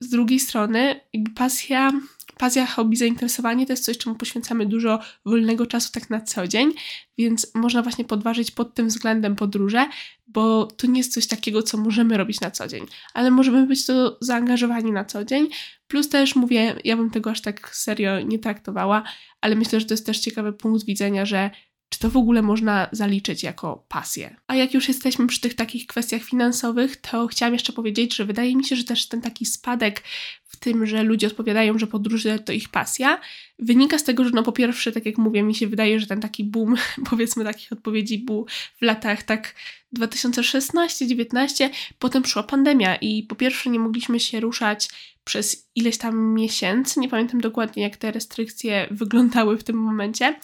z 0.00 0.08
drugiej 0.08 0.40
strony, 0.40 1.00
jakby 1.12 1.30
pasja 1.30 1.92
pasja, 2.38 2.66
hobby, 2.66 2.96
zainteresowanie 2.96 3.66
to 3.66 3.72
jest 3.72 3.84
coś, 3.84 3.98
czemu 3.98 4.16
poświęcamy 4.16 4.66
dużo 4.66 5.00
wolnego 5.26 5.66
czasu 5.66 5.92
tak 5.92 6.10
na 6.10 6.20
co 6.20 6.48
dzień, 6.48 6.72
więc 7.18 7.54
można 7.54 7.82
właśnie 7.82 8.04
podważyć 8.04 8.50
pod 8.50 8.74
tym 8.74 8.88
względem 8.88 9.36
podróże, 9.36 9.88
bo 10.26 10.66
to 10.66 10.86
nie 10.86 10.98
jest 10.98 11.12
coś 11.12 11.26
takiego, 11.26 11.62
co 11.62 11.78
możemy 11.78 12.16
robić 12.16 12.40
na 12.40 12.50
co 12.50 12.68
dzień, 12.68 12.86
ale 13.14 13.30
możemy 13.30 13.66
być 13.66 13.86
to 13.86 14.18
zaangażowani 14.20 14.92
na 14.92 15.04
co 15.04 15.24
dzień. 15.24 15.48
Plus 15.86 16.08
też 16.08 16.36
mówię, 16.36 16.76
ja 16.84 16.96
bym 16.96 17.10
tego 17.10 17.30
aż 17.30 17.40
tak 17.40 17.76
serio 17.76 18.20
nie 18.20 18.38
traktowała, 18.38 19.02
ale 19.40 19.56
myślę, 19.56 19.80
że 19.80 19.86
to 19.86 19.94
jest 19.94 20.06
też 20.06 20.18
ciekawy 20.18 20.52
punkt 20.52 20.84
widzenia, 20.84 21.26
że 21.26 21.50
czy 21.88 21.98
to 21.98 22.10
w 22.10 22.16
ogóle 22.16 22.42
można 22.42 22.88
zaliczyć 22.92 23.42
jako 23.42 23.84
pasję. 23.88 24.36
A 24.46 24.54
jak 24.54 24.74
już 24.74 24.88
jesteśmy 24.88 25.26
przy 25.26 25.40
tych 25.40 25.54
takich 25.54 25.86
kwestiach 25.86 26.22
finansowych, 26.22 26.96
to 26.96 27.26
chciałam 27.26 27.52
jeszcze 27.52 27.72
powiedzieć, 27.72 28.16
że 28.16 28.24
wydaje 28.24 28.56
mi 28.56 28.64
się, 28.64 28.76
że 28.76 28.84
też 28.84 29.08
ten 29.08 29.20
taki 29.20 29.46
spadek 29.46 30.02
w 30.44 30.56
tym, 30.56 30.86
że 30.86 31.02
ludzie 31.02 31.26
odpowiadają, 31.26 31.78
że 31.78 31.86
podróże 31.86 32.38
to 32.38 32.52
ich 32.52 32.68
pasja, 32.68 33.20
wynika 33.58 33.98
z 33.98 34.04
tego, 34.04 34.24
że 34.24 34.30
no 34.30 34.42
po 34.42 34.52
pierwsze, 34.52 34.92
tak 34.92 35.06
jak 35.06 35.18
mówię, 35.18 35.42
mi 35.42 35.54
się 35.54 35.66
wydaje, 35.66 36.00
że 36.00 36.06
ten 36.06 36.20
taki 36.20 36.44
boom, 36.44 36.76
powiedzmy 37.10 37.44
takich 37.44 37.72
odpowiedzi 37.72 38.18
był 38.18 38.46
w 38.78 38.82
latach 38.82 39.22
tak 39.22 39.54
2016-19, 39.98 41.70
potem 41.98 42.22
przyszła 42.22 42.42
pandemia 42.42 42.96
i 42.96 43.22
po 43.22 43.34
pierwsze 43.34 43.70
nie 43.70 43.78
mogliśmy 43.78 44.20
się 44.20 44.40
ruszać 44.40 44.88
przez 45.24 45.68
ileś 45.74 45.98
tam 45.98 46.34
miesięcy, 46.34 47.00
nie 47.00 47.08
pamiętam 47.08 47.40
dokładnie 47.40 47.82
jak 47.82 47.96
te 47.96 48.10
restrykcje 48.10 48.88
wyglądały 48.90 49.58
w 49.58 49.64
tym 49.64 49.76
momencie, 49.76 50.34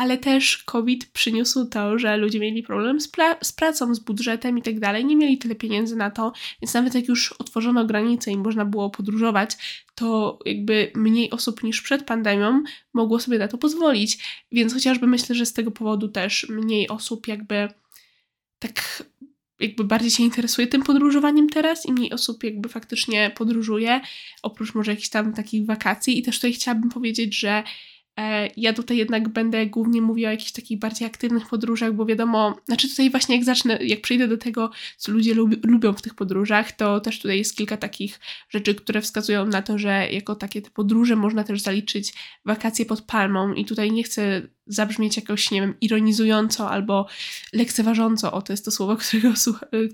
ale 0.00 0.18
też 0.18 0.58
COVID 0.58 1.06
przyniósł 1.06 1.64
to, 1.64 1.98
że 1.98 2.16
ludzie 2.16 2.40
mieli 2.40 2.62
problem 2.62 3.00
z, 3.00 3.10
z 3.42 3.52
pracą, 3.52 3.94
z 3.94 3.98
budżetem 3.98 4.58
i 4.58 4.62
tak 4.62 4.80
dalej, 4.80 5.04
nie 5.04 5.16
mieli 5.16 5.38
tyle 5.38 5.54
pieniędzy 5.54 5.96
na 5.96 6.10
to, 6.10 6.32
więc 6.62 6.74
nawet 6.74 6.94
jak 6.94 7.08
już 7.08 7.32
otworzono 7.32 7.84
granice 7.84 8.30
i 8.30 8.36
można 8.36 8.64
było 8.64 8.90
podróżować, 8.90 9.82
to 9.94 10.38
jakby 10.44 10.92
mniej 10.94 11.30
osób 11.30 11.62
niż 11.62 11.82
przed 11.82 12.04
pandemią 12.04 12.62
mogło 12.92 13.20
sobie 13.20 13.38
na 13.38 13.48
to 13.48 13.58
pozwolić. 13.58 14.18
Więc 14.52 14.74
chociażby 14.74 15.06
myślę, 15.06 15.34
że 15.34 15.46
z 15.46 15.52
tego 15.52 15.70
powodu 15.70 16.08
też 16.08 16.48
mniej 16.48 16.88
osób 16.88 17.28
jakby 17.28 17.68
tak 18.58 19.04
jakby 19.60 19.84
bardziej 19.84 20.10
się 20.10 20.22
interesuje 20.22 20.66
tym 20.66 20.82
podróżowaniem 20.82 21.48
teraz 21.48 21.86
i 21.86 21.92
mniej 21.92 22.12
osób 22.12 22.44
jakby 22.44 22.68
faktycznie 22.68 23.30
podróżuje, 23.36 24.00
oprócz 24.42 24.74
może 24.74 24.90
jakichś 24.90 25.08
tam 25.08 25.32
takich 25.32 25.66
wakacji. 25.66 26.18
I 26.18 26.22
też 26.22 26.36
tutaj 26.36 26.52
chciałabym 26.52 26.90
powiedzieć, 26.90 27.38
że 27.38 27.62
ja 28.56 28.72
tutaj 28.72 28.96
jednak 28.96 29.28
będę 29.28 29.66
głównie 29.66 30.02
mówiła 30.02 30.28
o 30.28 30.32
jakichś 30.32 30.52
takich 30.52 30.78
bardziej 30.78 31.08
aktywnych 31.08 31.48
podróżach, 31.48 31.94
bo 31.94 32.06
wiadomo, 32.06 32.56
znaczy 32.64 32.88
tutaj 32.88 33.10
właśnie 33.10 33.34
jak 33.36 33.44
zacznę, 33.44 33.78
jak 33.82 34.00
przejdę 34.00 34.28
do 34.28 34.38
tego, 34.38 34.70
co 34.96 35.12
ludzie 35.12 35.34
lubi, 35.34 35.56
lubią 35.64 35.92
w 35.92 36.02
tych 36.02 36.14
podróżach, 36.14 36.72
to 36.72 37.00
też 37.00 37.18
tutaj 37.18 37.38
jest 37.38 37.56
kilka 37.56 37.76
takich 37.76 38.20
rzeczy, 38.48 38.74
które 38.74 39.00
wskazują 39.00 39.46
na 39.46 39.62
to, 39.62 39.78
że 39.78 40.08
jako 40.10 40.34
takie 40.34 40.62
te 40.62 40.70
podróże 40.70 41.16
można 41.16 41.44
też 41.44 41.60
zaliczyć 41.60 42.12
wakacje 42.44 42.86
pod 42.86 43.02
palmą 43.02 43.52
i 43.52 43.64
tutaj 43.64 43.92
nie 43.92 44.02
chcę 44.02 44.42
zabrzmieć 44.70 45.16
jakoś, 45.16 45.50
nie 45.50 45.60
wiem, 45.60 45.74
ironizująco 45.80 46.70
albo 46.70 47.06
lekceważąco, 47.52 48.32
o 48.32 48.42
to 48.42 48.52
jest 48.52 48.64
to 48.64 48.70
słowo, 48.70 48.96
którego, 49.02 49.34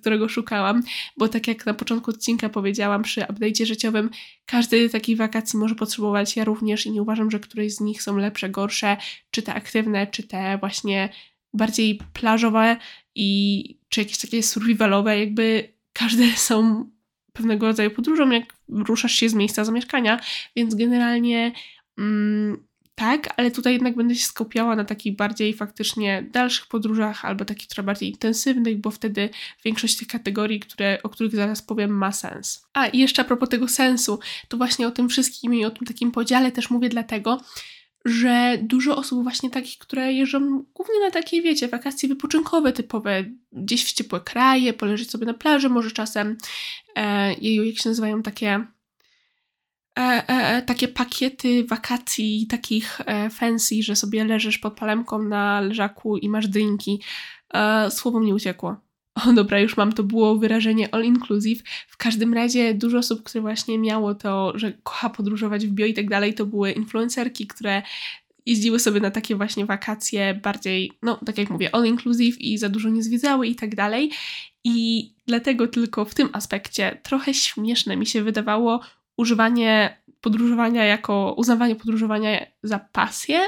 którego 0.01 0.29
szukałam, 0.29 0.83
bo 1.17 1.29
tak 1.29 1.49
jak 1.49 1.67
na 1.67 1.75
początku 1.75 2.11
odcinka 2.11 2.49
powiedziałam, 2.49 3.03
przy 3.03 3.21
update'cie 3.21 3.67
życiowym 3.67 4.11
każdy 4.47 4.91
takiej 4.91 5.17
wakacji 5.17 5.59
może 5.59 5.75
potrzebować, 5.75 6.37
ja 6.37 6.45
również 6.45 6.87
i 6.87 6.91
nie 6.91 7.03
uważam, 7.03 7.31
że 7.31 7.41
któreś 7.41 7.75
z 7.75 7.81
nich 7.81 8.03
są 8.03 8.17
lepsze, 8.17 8.51
gorsze, 8.51 8.97
czy 9.31 9.43
te 9.43 9.55
aktywne, 9.55 10.07
czy 10.07 10.23
te 10.23 10.59
właśnie 10.59 11.09
bardziej 11.55 12.01
plażowe 12.13 12.77
i 13.15 13.79
czy 13.89 14.01
jakieś 14.01 14.19
takie 14.19 14.43
survivalowe, 14.43 15.19
jakby 15.19 15.73
każde 15.93 16.33
są 16.49 16.91
pewnego 17.33 17.67
rodzaju 17.67 17.91
podróżą, 17.91 18.31
jak 18.31 18.57
ruszasz 18.69 19.13
się 19.13 19.29
z 19.29 19.35
miejsca 19.35 19.65
zamieszkania, 19.65 20.21
więc 20.57 20.75
generalnie 20.75 21.53
mm, 21.99 22.66
tak, 22.97 23.35
ale 23.37 23.51
tutaj 23.51 23.73
jednak 23.73 23.97
będę 23.97 24.15
się 24.15 24.27
skupiała 24.27 24.77
na 24.77 24.85
takich 24.85 25.17
bardziej 25.17 25.55
faktycznie 25.55 26.27
dalszych 26.33 26.67
podróżach 26.67 27.25
albo 27.25 27.45
takich 27.45 27.69
trochę 27.69 27.87
bardziej 27.87 28.11
intensywnych, 28.11 28.81
bo 28.81 28.91
wtedy 28.91 29.29
większość 29.65 29.97
tych 29.97 30.09
kategorii, 30.09 30.61
które, 30.61 30.99
o 31.03 31.09
których 31.09 31.37
zaraz 31.37 31.63
powiem, 31.63 31.91
ma 31.91 32.13
sens. 32.13 32.67
A 32.73 32.87
i 32.87 32.99
jeszcze 32.99 33.23
a 33.23 33.25
propos 33.25 33.49
tego 33.49 33.69
sensu, 33.69 34.19
to 34.49 34.57
właśnie 34.57 34.87
o 34.87 34.91
tym 34.91 35.09
wszystkim 35.09 35.55
i 35.55 35.65
o 35.65 35.71
tym 35.71 35.87
takim 35.87 36.13
podziale 36.13 36.53
też 36.53 36.71
mówię 36.71 36.89
dlatego, 36.89 37.41
że 38.05 38.59
dużo 38.63 38.97
osób 38.97 39.23
właśnie 39.23 39.51
takich, 39.51 39.79
które 39.79 40.13
jeżdżą 40.13 40.65
głównie 40.75 41.01
na 41.01 41.11
takie, 41.11 41.43
wiecie, 41.43 41.69
wakacje 41.69 42.09
wypoczynkowe 42.09 42.73
typowe, 42.73 43.25
gdzieś 43.53 43.85
w 43.85 43.93
ciepłe 43.93 44.21
kraje, 44.21 44.73
poleżeć 44.73 45.11
sobie 45.11 45.27
na 45.27 45.35
plaży, 45.35 45.69
może 45.69 45.91
czasem, 45.91 46.37
e, 46.97 47.35
jak 47.35 47.79
się 47.79 47.89
nazywają 47.89 48.23
takie 48.23 48.67
takie 50.67 50.89
pakiety 50.89 51.65
wakacji, 51.65 52.47
takich 52.51 53.01
e, 53.07 53.31
fancy, 53.31 53.83
że 53.83 53.97
sobie 53.97 54.25
leżysz 54.25 54.59
pod 54.59 54.75
palemką 54.75 55.23
na 55.23 55.61
leżaku 55.61 56.17
i 56.17 56.29
masz 56.29 56.49
drinki. 56.49 57.03
E, 57.55 57.91
słowo 57.91 58.21
mnie 58.21 58.35
uciekło. 58.35 58.77
O 59.25 59.33
dobra, 59.33 59.61
już 59.61 59.77
mam, 59.77 59.93
to 59.93 60.03
było 60.03 60.37
wyrażenie 60.37 60.95
all 60.95 61.05
inclusive. 61.05 61.63
W 61.89 61.97
każdym 61.97 62.35
razie 62.35 62.75
dużo 62.75 62.99
osób, 62.99 63.23
które 63.23 63.43
właśnie 63.43 63.79
miało 63.79 64.15
to, 64.15 64.53
że 64.55 64.73
kocha 64.73 65.11
podróżować 65.11 65.67
w 65.67 65.71
bio 65.71 65.87
i 65.87 65.95
tak 65.95 66.09
dalej, 66.09 66.35
to 66.35 66.47
były 66.47 66.73
influencerki, 66.73 67.47
które 67.47 67.83
jeździły 68.47 68.79
sobie 68.79 69.01
na 69.01 69.11
takie 69.11 69.37
właśnie 69.37 69.67
wakacje 69.67 70.35
bardziej, 70.35 70.93
no 71.03 71.21
tak 71.27 71.39
jak 71.39 71.51
mówię, 71.51 71.75
all 71.75 71.87
inclusive 71.87 72.41
i 72.41 72.59
za 72.59 72.69
dużo 72.69 72.89
nie 72.89 73.03
zwiedzały 73.03 73.47
i 73.47 73.55
tak 73.55 73.75
dalej. 73.75 74.11
I 74.65 75.11
dlatego 75.27 75.69
tylko 75.69 76.05
w 76.05 76.15
tym 76.15 76.29
aspekcie 76.33 77.01
trochę 77.03 77.35
śmieszne 77.35 77.97
mi 77.97 78.07
się 78.07 78.23
wydawało 78.23 78.81
używanie 79.17 80.03
podróżowania 80.21 80.85
jako, 80.85 81.35
uznawanie 81.37 81.77
podróżowania 81.77 82.47
za 82.63 82.79
pasję, 82.79 83.41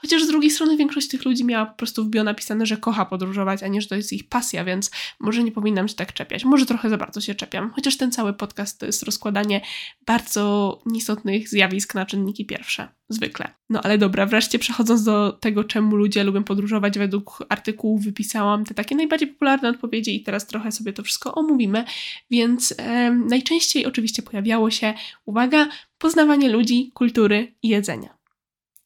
Chociaż 0.00 0.22
z 0.22 0.28
drugiej 0.28 0.50
strony 0.50 0.76
większość 0.76 1.08
tych 1.08 1.24
ludzi 1.24 1.44
miała 1.44 1.66
po 1.66 1.76
prostu 1.76 2.04
w 2.04 2.08
bio 2.08 2.24
napisane, 2.24 2.66
że 2.66 2.76
kocha 2.76 3.04
podróżować, 3.04 3.62
a 3.62 3.68
nie, 3.68 3.82
że 3.82 3.88
to 3.88 3.94
jest 3.94 4.12
ich 4.12 4.28
pasja, 4.28 4.64
więc 4.64 4.90
może 5.20 5.44
nie 5.44 5.52
powinnam 5.52 5.88
się 5.88 5.94
tak 5.94 6.12
czepiać. 6.12 6.44
Może 6.44 6.66
trochę 6.66 6.90
za 6.90 6.96
bardzo 6.96 7.20
się 7.20 7.34
czepiam. 7.34 7.70
Chociaż 7.74 7.96
ten 7.96 8.12
cały 8.12 8.32
podcast 8.32 8.80
to 8.80 8.86
jest 8.86 9.02
rozkładanie 9.02 9.60
bardzo 10.06 10.78
nieistotnych 10.86 11.48
zjawisk 11.48 11.94
na 11.94 12.06
czynniki 12.06 12.46
pierwsze. 12.46 12.88
Zwykle. 13.08 13.54
No 13.70 13.82
ale 13.82 13.98
dobra, 13.98 14.26
wreszcie 14.26 14.58
przechodząc 14.58 15.04
do 15.04 15.32
tego, 15.32 15.64
czemu 15.64 15.96
ludzie 15.96 16.24
lubią 16.24 16.44
podróżować, 16.44 16.98
według 16.98 17.44
artykułów 17.48 18.04
wypisałam 18.04 18.64
te 18.64 18.74
takie 18.74 18.96
najbardziej 18.96 19.28
popularne 19.28 19.68
odpowiedzi 19.68 20.16
i 20.16 20.22
teraz 20.22 20.46
trochę 20.46 20.72
sobie 20.72 20.92
to 20.92 21.02
wszystko 21.02 21.34
omówimy. 21.34 21.84
Więc 22.30 22.74
e, 22.78 23.10
najczęściej 23.10 23.86
oczywiście 23.86 24.22
pojawiało 24.22 24.70
się, 24.70 24.94
uwaga, 25.24 25.68
poznawanie 25.98 26.48
ludzi, 26.48 26.90
kultury 26.94 27.54
i 27.62 27.68
jedzenia. 27.68 28.17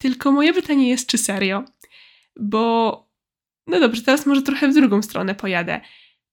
Tylko 0.02 0.32
moje 0.32 0.54
pytanie 0.54 0.88
jest, 0.88 1.06
czy 1.06 1.18
serio? 1.18 1.64
Bo, 2.40 3.11
no 3.66 3.80
dobrze, 3.80 4.02
teraz 4.02 4.26
może 4.26 4.42
trochę 4.42 4.68
w 4.68 4.75
drugą 4.75 5.02
stronę 5.02 5.35
pojadę. 5.35 5.80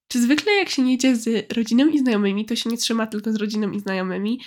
Czy 0.07 0.21
zwykle 0.21 0.53
jak 0.53 0.69
się 0.69 0.91
jedzie 0.91 1.15
z 1.15 1.53
rodziną 1.53 1.87
i 1.87 1.99
znajomymi, 1.99 2.45
to 2.45 2.55
się 2.55 2.69
nie 2.69 2.77
trzyma 2.77 3.07
tylko 3.07 3.31
z 3.31 3.35
rodziną 3.35 3.71
i 3.71 3.79
znajomymi? 3.79 4.39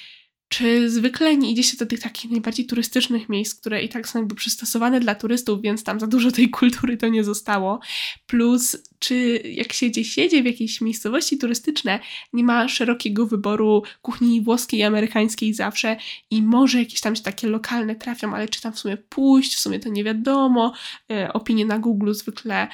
Czy 0.53 0.91
zwykle 0.91 1.37
nie 1.37 1.51
idzie 1.51 1.63
się 1.63 1.77
do 1.77 1.87
tych 1.87 2.01
takich 2.01 2.31
najbardziej 2.31 2.67
turystycznych 2.67 3.29
miejsc, 3.29 3.61
które 3.61 3.83
i 3.83 3.89
tak 3.89 4.09
są 4.09 4.19
jakby 4.19 4.35
przystosowane 4.35 5.01
dla 5.01 5.15
turystów, 5.15 5.63
więc 5.63 5.85
tam 5.85 6.01
za 6.01 6.07
dużo 6.07 6.33
tej 6.33 6.51
kultury 6.61 6.97
to 6.97 7.09
nie 7.09 7.25
zostało? 7.25 7.81
Plus, 8.27 8.77
czy 8.99 9.43
jak 9.45 9.73
się 9.73 9.87
gdzieś 9.87 10.19
jedzie 10.19 10.43
w 10.43 10.47
jakiejś 10.47 10.81
miejscowości 10.81 11.39
turystyczne, 11.39 12.01
nie 12.33 12.45
ma 12.45 12.69
szerokiego 12.69 13.27
wyboru 13.27 13.83
kuchni 14.03 14.41
włoskiej 14.41 14.81
i 14.81 14.83
amerykańskiej 14.83 15.55
zawsze 15.55 15.97
i 16.31 16.43
może 16.43 16.79
jakieś 16.79 17.01
tam 17.01 17.17
się 17.17 17.23
takie 17.23 17.49
lokalne 17.49 17.97
trafią, 17.97 18.35
ale 18.35 18.49
czy 18.49 18.61
tam 18.61 18.73
w 18.73 18.79
sumie 18.79 18.97
pójść, 18.97 19.55
w 19.55 19.61
sumie 19.61 19.79
to 19.79 19.89
nie 19.89 20.05
wiadomo. 20.05 20.73
E, 21.11 21.33
opinie 21.33 21.67
na 21.67 21.79
Google 21.79 22.13
zwykle 22.13 22.69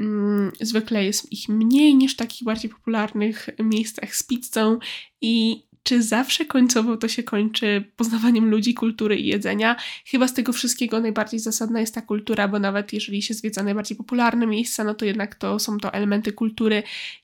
mm, 0.00 0.52
zwykle 0.60 1.04
jest 1.04 1.32
ich 1.32 1.48
mniej 1.48 1.94
niż 1.94 2.14
w 2.14 2.16
takich 2.16 2.44
bardziej 2.44 2.70
popularnych 2.70 3.48
miejscach 3.58 4.16
z 4.16 4.22
pizzą 4.22 4.78
i 5.20 5.62
czy 5.82 6.02
zawsze 6.02 6.44
końcowo 6.44 6.96
to 6.96 7.08
się 7.08 7.22
kończy 7.22 7.92
poznawaniem 7.96 8.50
ludzi, 8.50 8.74
kultury 8.74 9.16
i 9.16 9.26
jedzenia? 9.26 9.76
Chyba 10.06 10.28
z 10.28 10.34
tego 10.34 10.52
wszystkiego 10.52 11.00
najbardziej 11.00 11.40
zasadna 11.40 11.80
jest 11.80 11.94
ta 11.94 12.02
kultura, 12.02 12.48
bo 12.48 12.58
nawet 12.58 12.92
jeżeli 12.92 13.22
się 13.22 13.34
zwiedza 13.34 13.62
najbardziej 13.62 13.96
popularne 13.96 14.46
miejsca, 14.46 14.84
no 14.84 14.94
to 14.94 15.04
jednak 15.04 15.34
to 15.34 15.58
są 15.58 15.78
to 15.78 15.92
elementy 15.92 16.32
kultury 16.32 16.82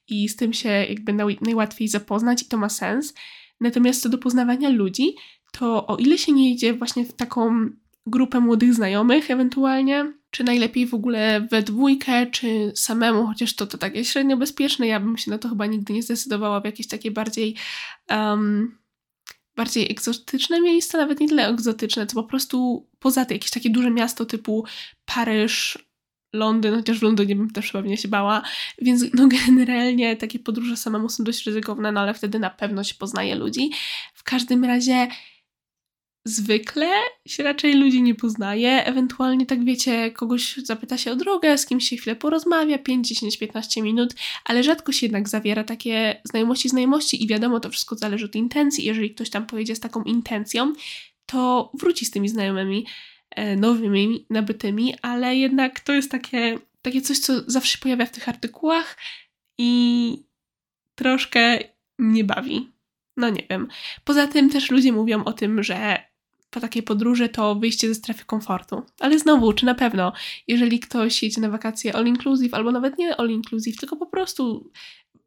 i 0.08 0.28
z 0.28 0.36
tym 0.36 0.52
się 0.52 0.68
jakby 0.68 1.12
najłatwiej 1.40 1.88
zapoznać 1.88 2.42
i 2.42 2.44
to 2.44 2.56
ma 2.56 2.68
sens. 2.68 3.14
Natomiast 3.60 4.02
co 4.02 4.08
do 4.08 4.18
poznawania 4.18 4.68
ludzi, 4.68 5.14
to 5.52 5.86
o 5.86 5.96
ile 5.96 6.18
się 6.18 6.32
nie 6.32 6.50
idzie 6.50 6.74
właśnie 6.74 7.04
w 7.04 7.12
taką 7.12 7.70
grupę 8.06 8.40
młodych 8.40 8.74
znajomych 8.74 9.30
ewentualnie, 9.30 10.12
czy 10.36 10.44
najlepiej 10.44 10.86
w 10.86 10.94
ogóle 10.94 11.46
we 11.50 11.62
dwójkę, 11.62 12.26
czy 12.26 12.72
samemu, 12.74 13.26
chociaż 13.26 13.54
to, 13.54 13.66
to 13.66 13.78
takie 13.78 14.04
średnio 14.04 14.36
bezpieczne. 14.36 14.86
Ja 14.86 15.00
bym 15.00 15.18
się 15.18 15.30
na 15.30 15.38
to 15.38 15.48
chyba 15.48 15.66
nigdy 15.66 15.92
nie 15.92 16.02
zdecydowała 16.02 16.60
w 16.60 16.64
jakieś 16.64 16.86
takie 16.86 17.10
bardziej 17.10 17.54
um, 18.10 18.78
bardziej 19.56 19.90
egzotyczne 19.90 20.60
miejsca, 20.60 20.98
nawet 20.98 21.20
nie 21.20 21.28
tyle 21.28 21.48
egzotyczne, 21.48 22.06
co 22.06 22.14
po 22.14 22.24
prostu 22.24 22.86
poza 22.98 23.24
tym 23.24 23.34
jakieś 23.34 23.50
takie 23.50 23.70
duże 23.70 23.90
miasto 23.90 24.26
typu 24.26 24.64
Paryż, 25.04 25.78
Londyn, 26.32 26.74
chociaż 26.74 26.98
w 26.98 27.02
Londynie 27.02 27.36
bym 27.36 27.50
też 27.50 27.72
pewnie 27.72 27.96
się 27.96 28.08
bała, 28.08 28.42
więc 28.82 29.04
no 29.14 29.28
generalnie 29.46 30.16
takie 30.16 30.38
podróże 30.38 30.76
samemu 30.76 31.08
są 31.08 31.24
dość 31.24 31.46
ryzykowne, 31.46 31.92
no 31.92 32.00
ale 32.00 32.14
wtedy 32.14 32.38
na 32.38 32.50
pewno 32.50 32.84
się 32.84 32.94
poznaje 32.94 33.34
ludzi. 33.34 33.70
W 34.14 34.22
każdym 34.22 34.64
razie 34.64 35.08
zwykle 36.26 36.90
się 37.26 37.42
raczej 37.42 37.74
ludzi 37.74 38.02
nie 38.02 38.14
poznaje. 38.14 38.84
Ewentualnie, 38.84 39.46
tak 39.46 39.64
wiecie, 39.64 40.10
kogoś 40.10 40.56
zapyta 40.56 40.98
się 40.98 41.12
o 41.12 41.16
drogę, 41.16 41.58
z 41.58 41.66
kimś 41.66 41.88
się 41.88 41.96
chwilę 41.96 42.16
porozmawia, 42.16 42.78
5, 42.78 43.08
10, 43.08 43.36
15 43.38 43.82
minut, 43.82 44.14
ale 44.44 44.62
rzadko 44.62 44.92
się 44.92 45.06
jednak 45.06 45.28
zawiera 45.28 45.64
takie 45.64 46.20
znajomości, 46.24 46.68
znajomości 46.68 47.24
i 47.24 47.26
wiadomo, 47.26 47.60
to 47.60 47.70
wszystko 47.70 47.96
zależy 47.96 48.24
od 48.24 48.34
intencji. 48.34 48.84
Jeżeli 48.84 49.10
ktoś 49.10 49.30
tam 49.30 49.46
pojedzie 49.46 49.76
z 49.76 49.80
taką 49.80 50.02
intencją, 50.02 50.72
to 51.26 51.70
wróci 51.74 52.06
z 52.06 52.10
tymi 52.10 52.28
znajomymi 52.28 52.86
e, 53.30 53.56
nowymi, 53.56 54.26
nabytymi, 54.30 54.94
ale 55.02 55.36
jednak 55.36 55.80
to 55.80 55.92
jest 55.92 56.10
takie, 56.10 56.58
takie 56.82 57.00
coś, 57.00 57.18
co 57.18 57.32
zawsze 57.46 57.72
się 57.72 57.78
pojawia 57.78 58.06
w 58.06 58.10
tych 58.10 58.28
artykułach 58.28 58.96
i 59.58 60.22
troszkę 60.94 61.58
mnie 61.98 62.24
bawi. 62.24 62.70
No 63.16 63.30
nie 63.30 63.46
wiem. 63.50 63.68
Poza 64.04 64.26
tym 64.26 64.50
też 64.50 64.70
ludzie 64.70 64.92
mówią 64.92 65.24
o 65.24 65.32
tym, 65.32 65.62
że 65.62 66.06
po 66.56 66.60
takiej 66.60 66.82
podróży 66.82 67.28
to 67.28 67.54
wyjście 67.54 67.88
ze 67.88 67.94
strefy 67.94 68.24
komfortu. 68.24 68.82
Ale 69.00 69.18
znowu, 69.18 69.52
czy 69.52 69.66
na 69.66 69.74
pewno, 69.74 70.12
jeżeli 70.48 70.80
ktoś 70.80 71.22
jedzie 71.22 71.40
na 71.40 71.50
wakacje 71.50 71.96
all 71.96 72.06
inclusive, 72.06 72.54
albo 72.54 72.72
nawet 72.72 72.98
nie 72.98 73.16
all 73.16 73.30
inclusive, 73.30 73.76
tylko 73.76 73.96
po 73.96 74.06
prostu 74.06 74.70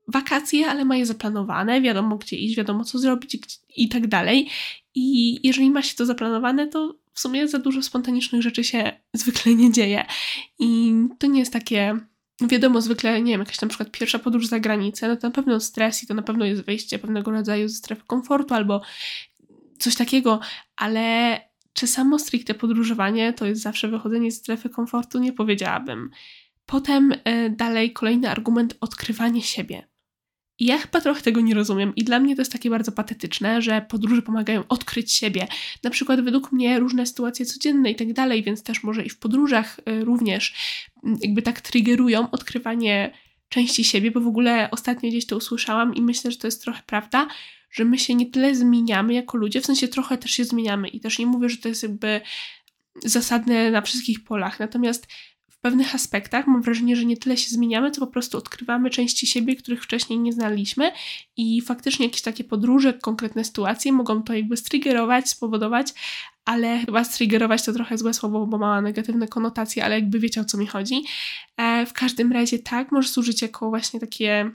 wakacje, 0.08 0.68
ale 0.68 0.86
ma 0.86 0.98
je 0.98 1.06
zaplanowane, 1.06 1.82
wiadomo 1.82 2.18
gdzie 2.18 2.36
iść, 2.36 2.56
wiadomo 2.56 2.84
co 2.84 3.00
zrobić 3.00 3.38
i 3.76 3.90
tak 3.90 4.08
dalej. 4.08 4.50
I 4.96 5.40
jeżeli 5.48 5.70
ma 5.70 5.82
się 5.82 5.96
to 5.96 6.06
zaplanowane, 6.06 6.68
to 6.68 6.96
w 7.14 7.20
sumie 7.20 7.48
za 7.48 7.60
dużo 7.60 7.82
spontanicznych 7.82 8.42
rzeczy 8.42 8.64
się 8.64 8.92
zwykle 9.14 9.56
nie 9.56 9.72
dzieje. 9.72 10.06
I 10.60 10.94
to 11.20 11.28
nie 11.28 11.40
jest 11.40 11.54
takie 11.54 12.00
wiadomo, 12.42 12.82
zwykle, 12.82 13.22
nie 13.22 13.32
wiem, 13.32 13.40
jakaś 13.40 13.62
na 13.62 13.68
przykład 13.68 13.92
pierwsza 13.92 14.20
podróż 14.20 14.48
za 14.48 14.60
granicę, 14.60 15.08
no 15.08 15.16
to 15.16 15.28
na 15.28 15.32
pewno 15.34 15.60
stres 15.60 16.04
i 16.04 16.08
to 16.08 16.14
na 16.14 16.22
pewno 16.22 16.46
jest 16.46 16.62
wyjście 16.62 17.00
pewnego 17.00 17.32
rodzaju 17.32 17.68
ze 17.68 17.76
strefy 17.76 18.04
komfortu 18.08 18.54
albo 18.54 18.82
coś 19.80 19.96
takiego, 19.96 20.40
ale 20.76 21.40
czy 21.74 21.88
samo 21.88 22.20
stricte 22.20 22.54
podróżowanie 22.54 23.34
to 23.34 23.46
jest 23.46 23.62
zawsze 23.62 23.88
wychodzenie 23.88 24.32
z 24.32 24.38
strefy 24.38 24.70
komfortu? 24.70 25.20
Nie 25.20 25.34
powiedziałabym. 25.34 26.10
Potem 26.66 27.12
y, 27.12 27.50
dalej 27.58 27.94
kolejny 27.94 28.30
argument 28.30 28.78
odkrywanie 28.82 29.42
siebie. 29.42 29.88
Ja 30.60 30.78
chyba 30.78 31.02
trochę 31.02 31.22
tego 31.22 31.42
nie 31.42 31.54
rozumiem 31.54 31.94
i 31.96 32.04
dla 32.04 32.20
mnie 32.20 32.36
to 32.36 32.42
jest 32.42 32.52
takie 32.52 32.70
bardzo 32.70 32.92
patetyczne, 32.92 33.62
że 33.62 33.86
podróże 33.90 34.22
pomagają 34.22 34.64
odkryć 34.70 35.12
siebie. 35.12 35.48
Na 35.84 35.90
przykład 35.90 36.22
według 36.22 36.52
mnie 36.52 36.80
różne 36.80 37.06
sytuacje 37.06 37.46
codzienne 37.46 37.92
i 37.92 37.96
tak 37.96 38.14
dalej, 38.14 38.44
więc 38.44 38.64
też 38.64 38.84
może 38.84 39.04
i 39.04 39.10
w 39.10 39.20
podróżach 39.20 39.80
y, 39.80 40.06
również 40.06 40.54
mm, 41.04 41.18
jakby 41.22 41.42
tak 41.42 41.62
triggerują 41.62 42.32
odkrywanie 42.32 43.14
części 43.50 43.84
siebie, 43.84 44.12
bo 44.12 44.22
w 44.22 44.28
ogóle 44.28 44.72
ostatnio 44.72 45.10
gdzieś 45.10 45.26
to 45.26 45.38
usłyszałam 45.38 45.96
i 45.96 46.02
myślę, 46.02 46.32
że 46.32 46.38
to 46.38 46.48
jest 46.48 46.62
trochę 46.62 46.82
prawda, 46.86 47.28
że 47.70 47.86
my 47.86 48.00
się 48.00 48.16
nie 48.16 48.26
tyle 48.26 48.56
zmieniamy 48.56 49.14
jako 49.14 49.38
ludzie, 49.38 49.62
w 49.62 49.66
sensie 49.66 49.88
trochę 49.88 50.18
też 50.18 50.32
się 50.32 50.46
zmieniamy 50.46 50.88
i 50.88 51.00
też 51.00 51.20
nie 51.20 51.26
mówię, 51.26 51.50
że 51.50 51.58
to 51.58 51.70
jest 51.70 51.84
jakby 51.84 52.22
zasadne 53.04 53.72
na 53.72 53.82
wszystkich 53.82 54.24
polach, 54.24 54.60
natomiast 54.60 55.08
w 55.60 55.62
pewnych 55.62 55.96
aspektach 55.96 56.48
mam 56.48 56.62
wrażenie, 56.62 56.96
że 56.96 57.06
nie 57.06 57.18
tyle 57.18 57.38
się 57.38 57.50
zmieniamy, 57.50 57.92
co 57.92 58.02
po 58.02 58.08
prostu 58.08 58.38
odkrywamy 58.38 58.90
części 58.90 59.28
siebie, 59.28 59.56
których 59.56 59.84
wcześniej 59.84 60.20
nie 60.20 60.34
znaliśmy 60.34 60.92
i 61.38 61.62
faktycznie 61.62 62.06
jakieś 62.06 62.22
takie 62.22 62.44
podróże, 62.44 62.94
konkretne 62.94 63.44
sytuacje 63.44 63.92
mogą 63.92 64.24
to 64.24 64.34
jakby 64.34 64.58
striggerować, 64.58 65.30
spowodować, 65.30 65.94
ale 66.46 66.80
chyba 66.80 67.04
striggerować 67.04 67.66
to 67.66 67.74
trochę 67.74 67.98
złe 67.98 68.14
słowo, 68.14 68.48
bo 68.48 68.58
ma 68.58 68.82
negatywne 68.82 69.28
konotacje, 69.28 69.86
ale 69.86 69.96
jakby 69.96 70.20
wiecie 70.20 70.42
o 70.42 70.46
co 70.46 70.58
mi 70.58 70.68
chodzi. 70.68 71.04
E, 71.58 71.86
w 71.86 71.94
każdym 71.94 72.32
razie 72.32 72.60
tak, 72.60 72.92
może 72.92 73.10
służyć 73.10 73.42
jako 73.42 73.70
właśnie 73.70 74.00
takie, 74.00 74.52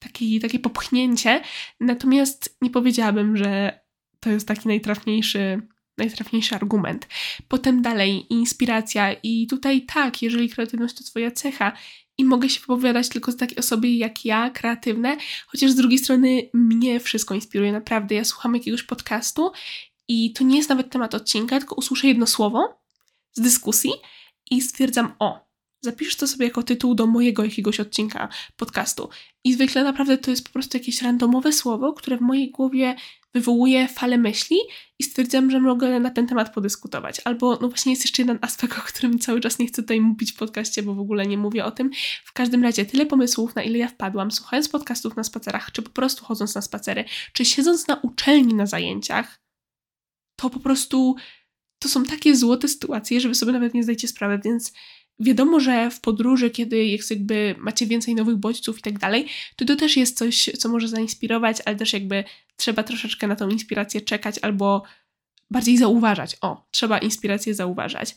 takie, 0.00 0.40
takie 0.40 0.58
popchnięcie, 0.58 1.42
natomiast 1.80 2.58
nie 2.62 2.70
powiedziałabym, 2.70 3.36
że 3.36 3.80
to 4.20 4.30
jest 4.30 4.48
taki 4.48 4.68
najtrafniejszy 4.68 5.62
najtrafniejszy 5.98 6.54
argument. 6.54 7.08
Potem 7.48 7.82
dalej, 7.82 8.26
inspiracja 8.30 9.12
i 9.12 9.46
tutaj 9.46 9.82
tak, 9.82 10.22
jeżeli 10.22 10.48
kreatywność 10.48 10.94
to 10.94 11.04
twoja 11.04 11.30
cecha 11.30 11.72
i 12.18 12.24
mogę 12.24 12.48
się 12.48 12.60
wypowiadać 12.60 13.08
tylko 13.08 13.32
z 13.32 13.36
takiej 13.36 13.58
osoby 13.58 13.88
jak 13.88 14.24
ja, 14.24 14.50
kreatywne, 14.50 15.16
chociaż 15.46 15.70
z 15.70 15.74
drugiej 15.74 15.98
strony 15.98 16.50
mnie 16.54 17.00
wszystko 17.00 17.34
inspiruje, 17.34 17.72
naprawdę. 17.72 18.14
Ja 18.14 18.24
słucham 18.24 18.54
jakiegoś 18.54 18.82
podcastu 18.82 19.52
i 20.08 20.32
to 20.32 20.44
nie 20.44 20.56
jest 20.56 20.68
nawet 20.68 20.90
temat 20.90 21.14
odcinka, 21.14 21.58
tylko 21.58 21.74
usłyszę 21.74 22.06
jedno 22.06 22.26
słowo 22.26 22.80
z 23.32 23.40
dyskusji 23.40 23.90
i 24.50 24.60
stwierdzam, 24.60 25.14
o, 25.18 25.49
zapisz 25.80 26.16
to 26.16 26.26
sobie 26.26 26.44
jako 26.44 26.62
tytuł 26.62 26.94
do 26.94 27.06
mojego 27.06 27.44
jakiegoś 27.44 27.80
odcinka 27.80 28.28
podcastu. 28.56 29.08
I 29.44 29.54
zwykle 29.54 29.84
naprawdę 29.84 30.18
to 30.18 30.30
jest 30.30 30.44
po 30.44 30.52
prostu 30.52 30.76
jakieś 30.76 31.02
randomowe 31.02 31.52
słowo, 31.52 31.92
które 31.92 32.16
w 32.16 32.20
mojej 32.20 32.50
głowie 32.50 32.96
wywołuje 33.34 33.88
falę 33.88 34.18
myśli 34.18 34.56
i 34.98 35.04
stwierdzam, 35.04 35.50
że 35.50 35.60
mogę 35.60 36.00
na 36.00 36.10
ten 36.10 36.26
temat 36.26 36.54
podyskutować. 36.54 37.20
Albo, 37.24 37.58
no 37.60 37.68
właśnie 37.68 37.92
jest 37.92 38.04
jeszcze 38.04 38.22
jeden 38.22 38.38
aspekt, 38.40 38.78
o 38.78 38.82
którym 38.82 39.18
cały 39.18 39.40
czas 39.40 39.58
nie 39.58 39.66
chcę 39.66 39.82
tutaj 39.82 40.00
mówić 40.00 40.32
w 40.32 40.36
podcaście, 40.36 40.82
bo 40.82 40.94
w 40.94 41.00
ogóle 41.00 41.26
nie 41.26 41.38
mówię 41.38 41.64
o 41.64 41.70
tym. 41.70 41.90
W 42.24 42.32
każdym 42.32 42.62
razie 42.62 42.86
tyle 42.86 43.06
pomysłów, 43.06 43.54
na 43.54 43.62
ile 43.62 43.78
ja 43.78 43.88
wpadłam, 43.88 44.30
słuchając 44.30 44.68
podcastów 44.68 45.16
na 45.16 45.24
spacerach, 45.24 45.72
czy 45.72 45.82
po 45.82 45.90
prostu 45.90 46.24
chodząc 46.24 46.54
na 46.54 46.62
spacery, 46.62 47.04
czy 47.32 47.44
siedząc 47.44 47.88
na 47.88 47.96
uczelni 47.96 48.54
na 48.54 48.66
zajęciach, 48.66 49.40
to 50.36 50.50
po 50.50 50.60
prostu 50.60 51.16
to 51.78 51.88
są 51.88 52.04
takie 52.04 52.36
złote 52.36 52.68
sytuacje, 52.68 53.20
że 53.20 53.28
wy 53.28 53.34
sobie 53.34 53.52
nawet 53.52 53.74
nie 53.74 53.82
zdajecie 53.82 54.08
sprawy, 54.08 54.40
więc 54.44 54.72
Wiadomo, 55.20 55.60
że 55.60 55.90
w 55.90 56.00
podróży, 56.00 56.50
kiedy 56.50 56.84
jest 56.84 57.10
jakby 57.10 57.54
macie 57.58 57.86
więcej 57.86 58.14
nowych 58.14 58.36
bodźców 58.36 58.78
i 58.78 58.82
tak 58.82 58.98
dalej, 58.98 59.26
to 59.56 59.64
to 59.64 59.76
też 59.76 59.96
jest 59.96 60.18
coś, 60.18 60.50
co 60.58 60.68
może 60.68 60.88
zainspirować, 60.88 61.56
ale 61.64 61.76
też 61.76 61.92
jakby 61.92 62.24
trzeba 62.56 62.82
troszeczkę 62.82 63.26
na 63.26 63.36
tą 63.36 63.48
inspirację 63.48 64.00
czekać 64.00 64.38
albo 64.42 64.82
bardziej 65.50 65.76
zauważać. 65.76 66.36
O, 66.40 66.66
trzeba 66.70 66.98
inspirację 66.98 67.54
zauważać. 67.54 68.14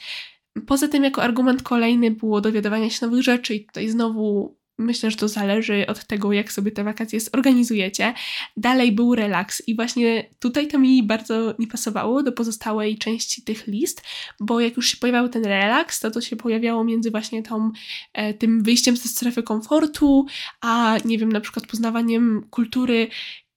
Poza 0.68 0.88
tym, 0.88 1.04
jako 1.04 1.24
argument 1.24 1.64
kolejny 1.64 2.12
było 2.12 2.42
dowiadywanie 2.42 2.92
się 2.92 3.06
nowych 3.06 3.24
rzeczy, 3.24 3.56
i 3.56 3.66
tutaj 3.66 3.90
znowu 3.90 4.58
Myślę, 4.78 5.12
że 5.12 5.18
to 5.18 5.28
zależy 5.28 5.88
od 5.88 6.08
tego, 6.08 6.34
jak 6.34 6.52
sobie 6.52 6.72
te 6.72 6.84
wakacje 6.84 7.20
zorganizujecie. 7.20 8.14
Dalej 8.58 8.92
był 8.92 9.16
relaks, 9.16 9.68
i 9.68 9.76
właśnie 9.76 10.30
tutaj 10.40 10.68
to 10.68 10.80
mi 10.80 11.04
bardzo 11.04 11.56
nie 11.60 11.68
pasowało 11.68 12.24
do 12.24 12.32
pozostałej 12.32 12.98
części 12.98 13.42
tych 13.42 13.68
list, 13.68 14.02
bo 14.40 14.60
jak 14.60 14.76
już 14.76 14.88
się 14.88 14.98
pojawiał 14.98 15.30
ten 15.30 15.46
relaks, 15.46 16.00
to 16.00 16.12
to 16.12 16.22
się 16.22 16.36
pojawiało 16.36 16.84
między 16.84 17.12
właśnie 17.12 17.44
tą, 17.44 17.72
e, 18.14 18.34
tym 18.34 18.64
wyjściem 18.64 18.98
ze 18.98 19.10
strefy 19.10 19.44
komfortu, 19.44 20.26
a 20.62 20.98
nie 21.06 21.18
wiem, 21.18 21.32
na 21.32 21.42
przykład 21.42 21.68
poznawaniem 21.68 22.48
kultury 22.50 23.08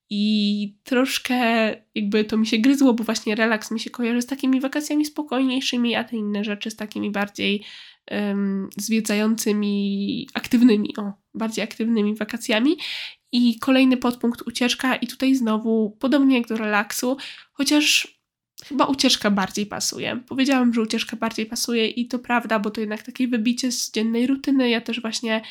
i 0.09 0.75
troszkę 0.83 1.35
jakby 1.95 2.23
to 2.23 2.37
mi 2.37 2.47
się 2.47 2.57
gryzło, 2.57 2.93
bo 2.93 3.03
właśnie 3.03 3.35
relaks 3.35 3.71
mi 3.71 3.79
się 3.79 3.89
kojarzy 3.89 4.21
z 4.21 4.25
takimi 4.25 4.61
wakacjami 4.61 5.05
spokojniejszymi, 5.05 5.95
a 5.95 6.03
te 6.03 6.15
inne 6.15 6.43
rzeczy 6.43 6.71
z 6.71 6.75
takimi 6.75 7.11
bardziej 7.11 7.63
um, 8.11 8.69
zwiedzającymi, 8.77 10.27
aktywnymi, 10.33 10.97
o, 10.97 11.13
bardziej 11.33 11.63
aktywnymi 11.63 12.15
wakacjami. 12.15 12.77
I 13.31 13.59
kolejny 13.59 13.97
podpunkt 13.97 14.41
ucieczka, 14.41 14.95
i 14.95 15.07
tutaj 15.07 15.35
znowu, 15.35 15.97
podobnie 15.99 16.37
jak 16.37 16.47
do 16.47 16.57
relaksu, 16.57 17.17
chociaż 17.53 18.17
chyba 18.65 18.85
ucieczka 18.85 19.31
bardziej 19.31 19.65
pasuje. 19.65 20.19
Powiedziałam, 20.27 20.73
że 20.73 20.81
ucieczka 20.81 21.17
bardziej 21.17 21.45
pasuje 21.45 21.87
i 21.87 22.07
to 22.07 22.19
prawda, 22.19 22.59
bo 22.59 22.69
to 22.71 22.81
jednak 22.81 23.03
takie 23.03 23.27
wybicie 23.27 23.71
z 23.71 23.91
dziennej 23.91 24.27
rutyny. 24.27 24.69
Ja 24.69 24.81
też 24.81 25.01
właśnie 25.01 25.41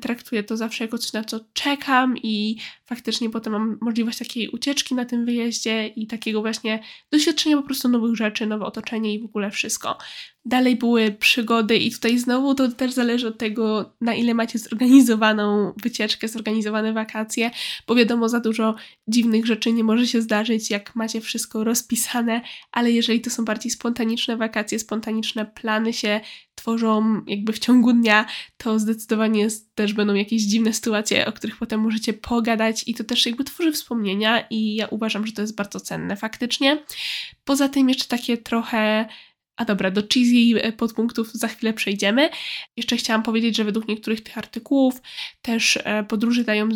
traktuję 0.00 0.42
to 0.42 0.56
zawsze 0.56 0.84
jako 0.84 0.98
coś, 0.98 1.12
na 1.12 1.24
co 1.24 1.40
czekam 1.52 2.18
i 2.22 2.56
faktycznie 2.84 3.30
potem 3.30 3.52
mam 3.52 3.78
możliwość 3.80 4.18
takiej 4.18 4.48
ucieczki 4.48 4.94
na 4.94 5.04
tym 5.04 5.24
wyjeździe 5.24 5.86
i 5.86 6.06
takiego 6.06 6.40
właśnie 6.40 6.82
doświadczenia 7.12 7.56
po 7.56 7.62
prostu 7.62 7.88
nowych 7.88 8.16
rzeczy, 8.16 8.46
nowe 8.46 8.64
otoczenie 8.64 9.14
i 9.14 9.20
w 9.20 9.24
ogóle 9.24 9.50
wszystko. 9.50 9.98
Dalej 10.44 10.76
były 10.76 11.12
przygody 11.12 11.76
i 11.76 11.92
tutaj 11.92 12.18
znowu 12.18 12.54
to 12.54 12.68
też 12.68 12.92
zależy 12.92 13.28
od 13.28 13.38
tego, 13.38 13.92
na 14.00 14.14
ile 14.14 14.34
macie 14.34 14.58
zorganizowaną 14.58 15.72
wycieczkę, 15.82 16.28
zorganizowane 16.28 16.92
wakacje, 16.92 17.50
bo 17.86 17.94
wiadomo, 17.94 18.28
za 18.28 18.40
dużo 18.40 18.74
dziwnych 19.08 19.46
rzeczy 19.46 19.72
nie 19.72 19.84
może 19.84 20.06
się 20.06 20.22
zdarzyć, 20.22 20.70
jak 20.70 20.96
macie 20.96 21.20
wszystko 21.20 21.64
rozpisane, 21.64 22.40
ale 22.72 22.90
jeżeli 22.92 23.20
to 23.20 23.30
są 23.30 23.44
bardziej 23.44 23.70
spontaniczne 23.70 24.36
wakacje, 24.36 24.78
spontaniczne 24.78 25.46
plany 25.46 25.92
się 25.92 26.20
tworzą 26.60 27.22
jakby 27.26 27.52
w 27.52 27.58
ciągu 27.58 27.92
dnia, 27.92 28.26
to 28.56 28.78
zdecydowanie 28.78 29.48
też 29.74 29.92
będą 29.92 30.14
jakieś 30.14 30.42
dziwne 30.42 30.72
sytuacje, 30.72 31.26
o 31.26 31.32
których 31.32 31.56
potem 31.56 31.80
możecie 31.80 32.12
pogadać 32.12 32.84
i 32.86 32.94
to 32.94 33.04
też 33.04 33.26
jakby 33.26 33.44
tworzy 33.44 33.72
wspomnienia 33.72 34.46
i 34.50 34.74
ja 34.74 34.86
uważam, 34.86 35.26
że 35.26 35.32
to 35.32 35.42
jest 35.42 35.56
bardzo 35.56 35.80
cenne 35.80 36.16
faktycznie. 36.16 36.84
Poza 37.44 37.68
tym 37.68 37.88
jeszcze 37.88 38.04
takie 38.04 38.36
trochę 38.38 39.08
a 39.56 39.64
dobra, 39.64 39.90
do 39.90 40.02
cheesy 40.02 40.62
e, 40.62 40.72
podpunktów 40.72 41.32
za 41.32 41.48
chwilę 41.48 41.72
przejdziemy. 41.72 42.30
Jeszcze 42.76 42.96
chciałam 42.96 43.22
powiedzieć, 43.22 43.56
że 43.56 43.64
według 43.64 43.88
niektórych 43.88 44.20
tych 44.20 44.38
artykułów 44.38 45.02
też 45.42 45.78
e, 45.84 46.04
podróże 46.04 46.44
dają 46.44 46.68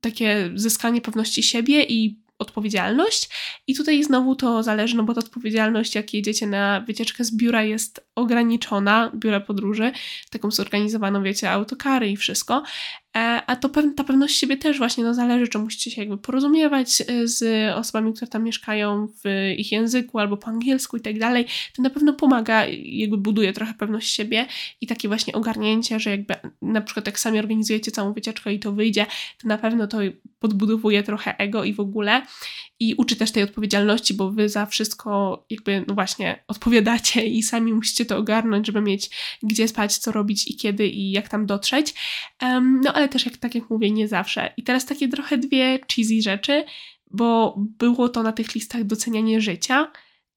takie 0.00 0.50
zyskanie 0.54 1.00
pewności 1.00 1.42
siebie 1.42 1.82
i 1.82 2.18
odpowiedzialność. 2.38 3.28
I 3.66 3.74
tutaj 3.74 4.04
znowu 4.04 4.36
to 4.36 4.62
zależy, 4.62 4.96
no 4.96 5.02
bo 5.02 5.14
ta 5.14 5.20
odpowiedzialność, 5.20 5.94
jak 5.94 6.14
jedziecie 6.14 6.46
na 6.46 6.80
wycieczkę 6.80 7.24
z 7.24 7.36
biura, 7.36 7.62
jest 7.62 8.05
ograniczona, 8.16 9.10
biura 9.14 9.40
podróży, 9.40 9.92
taką 10.30 10.50
zorganizowaną, 10.50 11.22
wiecie, 11.22 11.50
autokary 11.50 12.10
i 12.10 12.16
wszystko. 12.16 12.62
E, 13.16 13.42
a 13.46 13.56
to 13.56 13.68
ta 13.96 14.04
pewność 14.04 14.38
siebie 14.38 14.56
też 14.56 14.78
właśnie 14.78 15.04
no, 15.04 15.14
zależy, 15.14 15.48
czy 15.48 15.58
musicie 15.58 15.90
się 15.90 16.00
jakby 16.00 16.18
porozumiewać 16.18 17.00
e, 17.00 17.28
z 17.28 17.70
osobami, 17.74 18.12
które 18.12 18.26
tam 18.28 18.44
mieszkają 18.44 19.08
w 19.24 19.52
ich 19.56 19.72
języku 19.72 20.18
albo 20.18 20.36
po 20.36 20.46
angielsku 20.46 20.96
i 20.96 21.00
tak 21.00 21.18
dalej. 21.18 21.46
To 21.76 21.82
na 21.82 21.90
pewno 21.90 22.12
pomaga, 22.12 22.66
jakby 22.84 23.16
buduje 23.16 23.52
trochę 23.52 23.74
pewność 23.74 24.14
siebie 24.14 24.46
i 24.80 24.86
takie 24.86 25.08
właśnie 25.08 25.32
ogarnięcie, 25.32 26.00
że 26.00 26.10
jakby 26.10 26.34
na 26.62 26.80
przykład 26.80 27.06
jak 27.06 27.18
sami 27.18 27.38
organizujecie 27.38 27.90
całą 27.90 28.12
wycieczkę 28.12 28.54
i 28.54 28.60
to 28.60 28.72
wyjdzie, 28.72 29.06
to 29.42 29.48
na 29.48 29.58
pewno 29.58 29.86
to 29.86 29.98
podbudowuje 30.38 31.02
trochę 31.02 31.38
ego 31.38 31.64
i 31.64 31.74
w 31.74 31.80
ogóle 31.80 32.22
i 32.80 32.94
uczy 32.94 33.16
też 33.16 33.32
tej 33.32 33.42
odpowiedzialności, 33.42 34.14
bo 34.14 34.30
wy 34.30 34.48
za 34.48 34.66
wszystko 34.66 35.44
jakby, 35.50 35.84
no 35.88 35.94
właśnie, 35.94 36.44
odpowiadacie 36.48 37.26
i 37.26 37.42
sami 37.42 37.72
musicie 37.72 38.06
to 38.06 38.16
ogarnąć, 38.16 38.66
żeby 38.66 38.80
mieć 38.80 39.10
gdzie 39.42 39.68
spać, 39.68 39.98
co 39.98 40.12
robić 40.12 40.50
i 40.50 40.56
kiedy 40.56 40.86
i 40.86 41.10
jak 41.10 41.28
tam 41.28 41.46
dotrzeć. 41.46 41.94
Um, 42.42 42.80
no 42.84 42.92
ale 42.92 43.08
też, 43.08 43.26
jak, 43.26 43.36
tak 43.36 43.54
jak 43.54 43.70
mówię, 43.70 43.90
nie 43.90 44.08
zawsze. 44.08 44.52
I 44.56 44.62
teraz 44.62 44.86
takie 44.86 45.08
trochę 45.08 45.38
dwie 45.38 45.78
cheesy 45.94 46.22
rzeczy, 46.22 46.64
bo 47.10 47.54
było 47.58 48.08
to 48.08 48.22
na 48.22 48.32
tych 48.32 48.54
listach 48.54 48.84
docenianie 48.84 49.40
życia, 49.40 49.92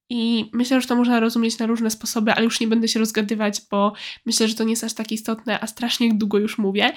i 0.09 0.49
myślę, 0.53 0.81
że 0.81 0.87
to 0.87 0.95
można 0.95 1.19
rozumieć 1.19 1.59
na 1.59 1.65
różne 1.65 1.91
sposoby, 1.91 2.33
ale 2.33 2.43
już 2.43 2.59
nie 2.59 2.67
będę 2.67 2.87
się 2.87 2.99
rozgadywać, 2.99 3.61
bo 3.71 3.93
myślę, 4.25 4.47
że 4.47 4.55
to 4.55 4.63
nie 4.63 4.69
jest 4.69 4.83
aż 4.83 4.93
tak 4.93 5.11
istotne, 5.11 5.59
a 5.59 5.67
strasznie 5.67 6.13
długo 6.13 6.37
już 6.37 6.57
mówię. 6.57 6.93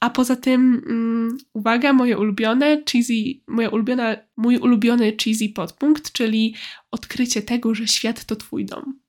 A 0.00 0.10
poza 0.10 0.36
tym, 0.36 0.82
um, 0.86 1.38
uwaga, 1.52 1.92
moje 1.92 2.18
ulubione 2.18 2.82
cheesy, 2.92 3.40
moja 3.48 3.68
ulubiona, 3.68 4.16
mój 4.36 4.56
ulubiony 4.56 5.16
cheesy 5.24 5.48
podpunkt, 5.48 6.12
czyli 6.12 6.54
odkrycie 6.90 7.42
tego, 7.42 7.74
że 7.74 7.88
świat 7.88 8.24
to 8.24 8.36
twój 8.36 8.64
dom. 8.64 9.00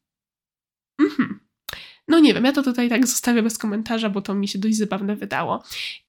Mhm. 0.99 1.39
No 2.07 2.19
nie 2.19 2.33
wiem, 2.33 2.45
ja 2.45 2.51
to 2.51 2.63
tutaj 2.63 2.89
tak 2.89 3.07
zostawię 3.07 3.43
bez 3.43 3.57
komentarza, 3.57 4.09
bo 4.09 4.21
to 4.21 4.35
mi 4.35 4.47
się 4.47 4.59
dość 4.59 4.77
zabawne 4.77 5.15
wydało. 5.15 5.63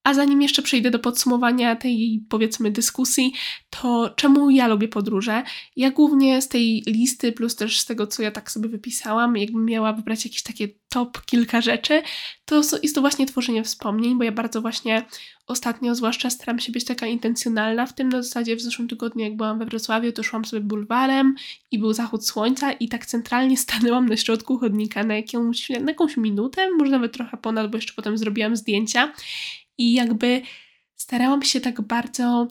A 0.07 0.15
zanim 0.15 0.43
jeszcze 0.43 0.63
przejdę 0.63 0.91
do 0.91 0.99
podsumowania 0.99 1.77
tej, 1.77 2.25
powiedzmy, 2.29 2.71
dyskusji, 2.71 3.33
to 3.71 4.11
czemu 4.17 4.51
ja 4.51 4.67
lubię 4.69 4.89
podróże? 4.89 5.43
Ja 5.77 5.91
głównie 5.91 6.43
z 6.43 6.49
tej 6.49 6.83
listy, 6.87 7.33
plus 7.33 7.57
też 7.57 7.81
z 7.81 7.87
tego, 7.87 8.07
co 8.07 8.23
ja 8.23 8.31
tak 8.31 8.51
sobie 8.51 8.69
wypisałam, 8.69 9.37
jakbym 9.37 9.65
miała 9.65 9.93
wybrać 9.93 10.25
jakieś 10.25 10.43
takie 10.43 10.69
top 10.89 11.25
kilka 11.25 11.61
rzeczy, 11.61 12.03
to 12.45 12.57
jest 12.83 12.95
to 12.95 13.01
właśnie 13.01 13.27
tworzenie 13.27 13.65
wspomnień, 13.65 14.19
bo 14.19 14.25
ja 14.25 14.33
bardzo 14.33 14.61
właśnie 14.61 15.05
ostatnio 15.47 15.95
zwłaszcza 15.95 16.31
staram 16.31 16.59
się 16.59 16.73
być 16.73 16.85
taka 16.85 17.07
intencjonalna 17.07 17.87
w 17.87 17.95
tym. 17.95 18.09
Na 18.09 18.23
zasadzie 18.23 18.57
w 18.57 18.61
zeszłym 18.61 18.89
tygodniu, 18.89 19.25
jak 19.25 19.37
byłam 19.37 19.59
we 19.59 19.67
Wrocławiu, 19.67 20.13
to 20.13 20.23
szłam 20.23 20.45
sobie 20.45 20.63
bulwarem 20.63 21.35
i 21.71 21.79
był 21.79 21.93
zachód 21.93 22.27
słońca 22.27 22.73
i 22.73 22.89
tak 22.89 23.07
centralnie 23.07 23.57
stanęłam 23.67 24.09
na 24.09 24.17
środku 24.17 24.59
chodnika 24.59 25.05
na 25.05 25.17
jakąś, 25.17 25.69
na 25.69 25.91
jakąś 25.91 26.17
minutę, 26.17 26.71
może 26.79 26.91
nawet 26.91 27.13
trochę 27.13 27.37
ponad, 27.37 27.71
bo 27.71 27.79
jeszcze 27.79 27.93
potem 27.93 28.19
zrobiłam 28.19 28.57
zdjęcia 28.57 29.13
i 29.79 29.93
jakby 29.93 30.43
starałam 30.95 31.43
się 31.43 31.61
tak 31.61 31.81
bardzo 31.81 32.49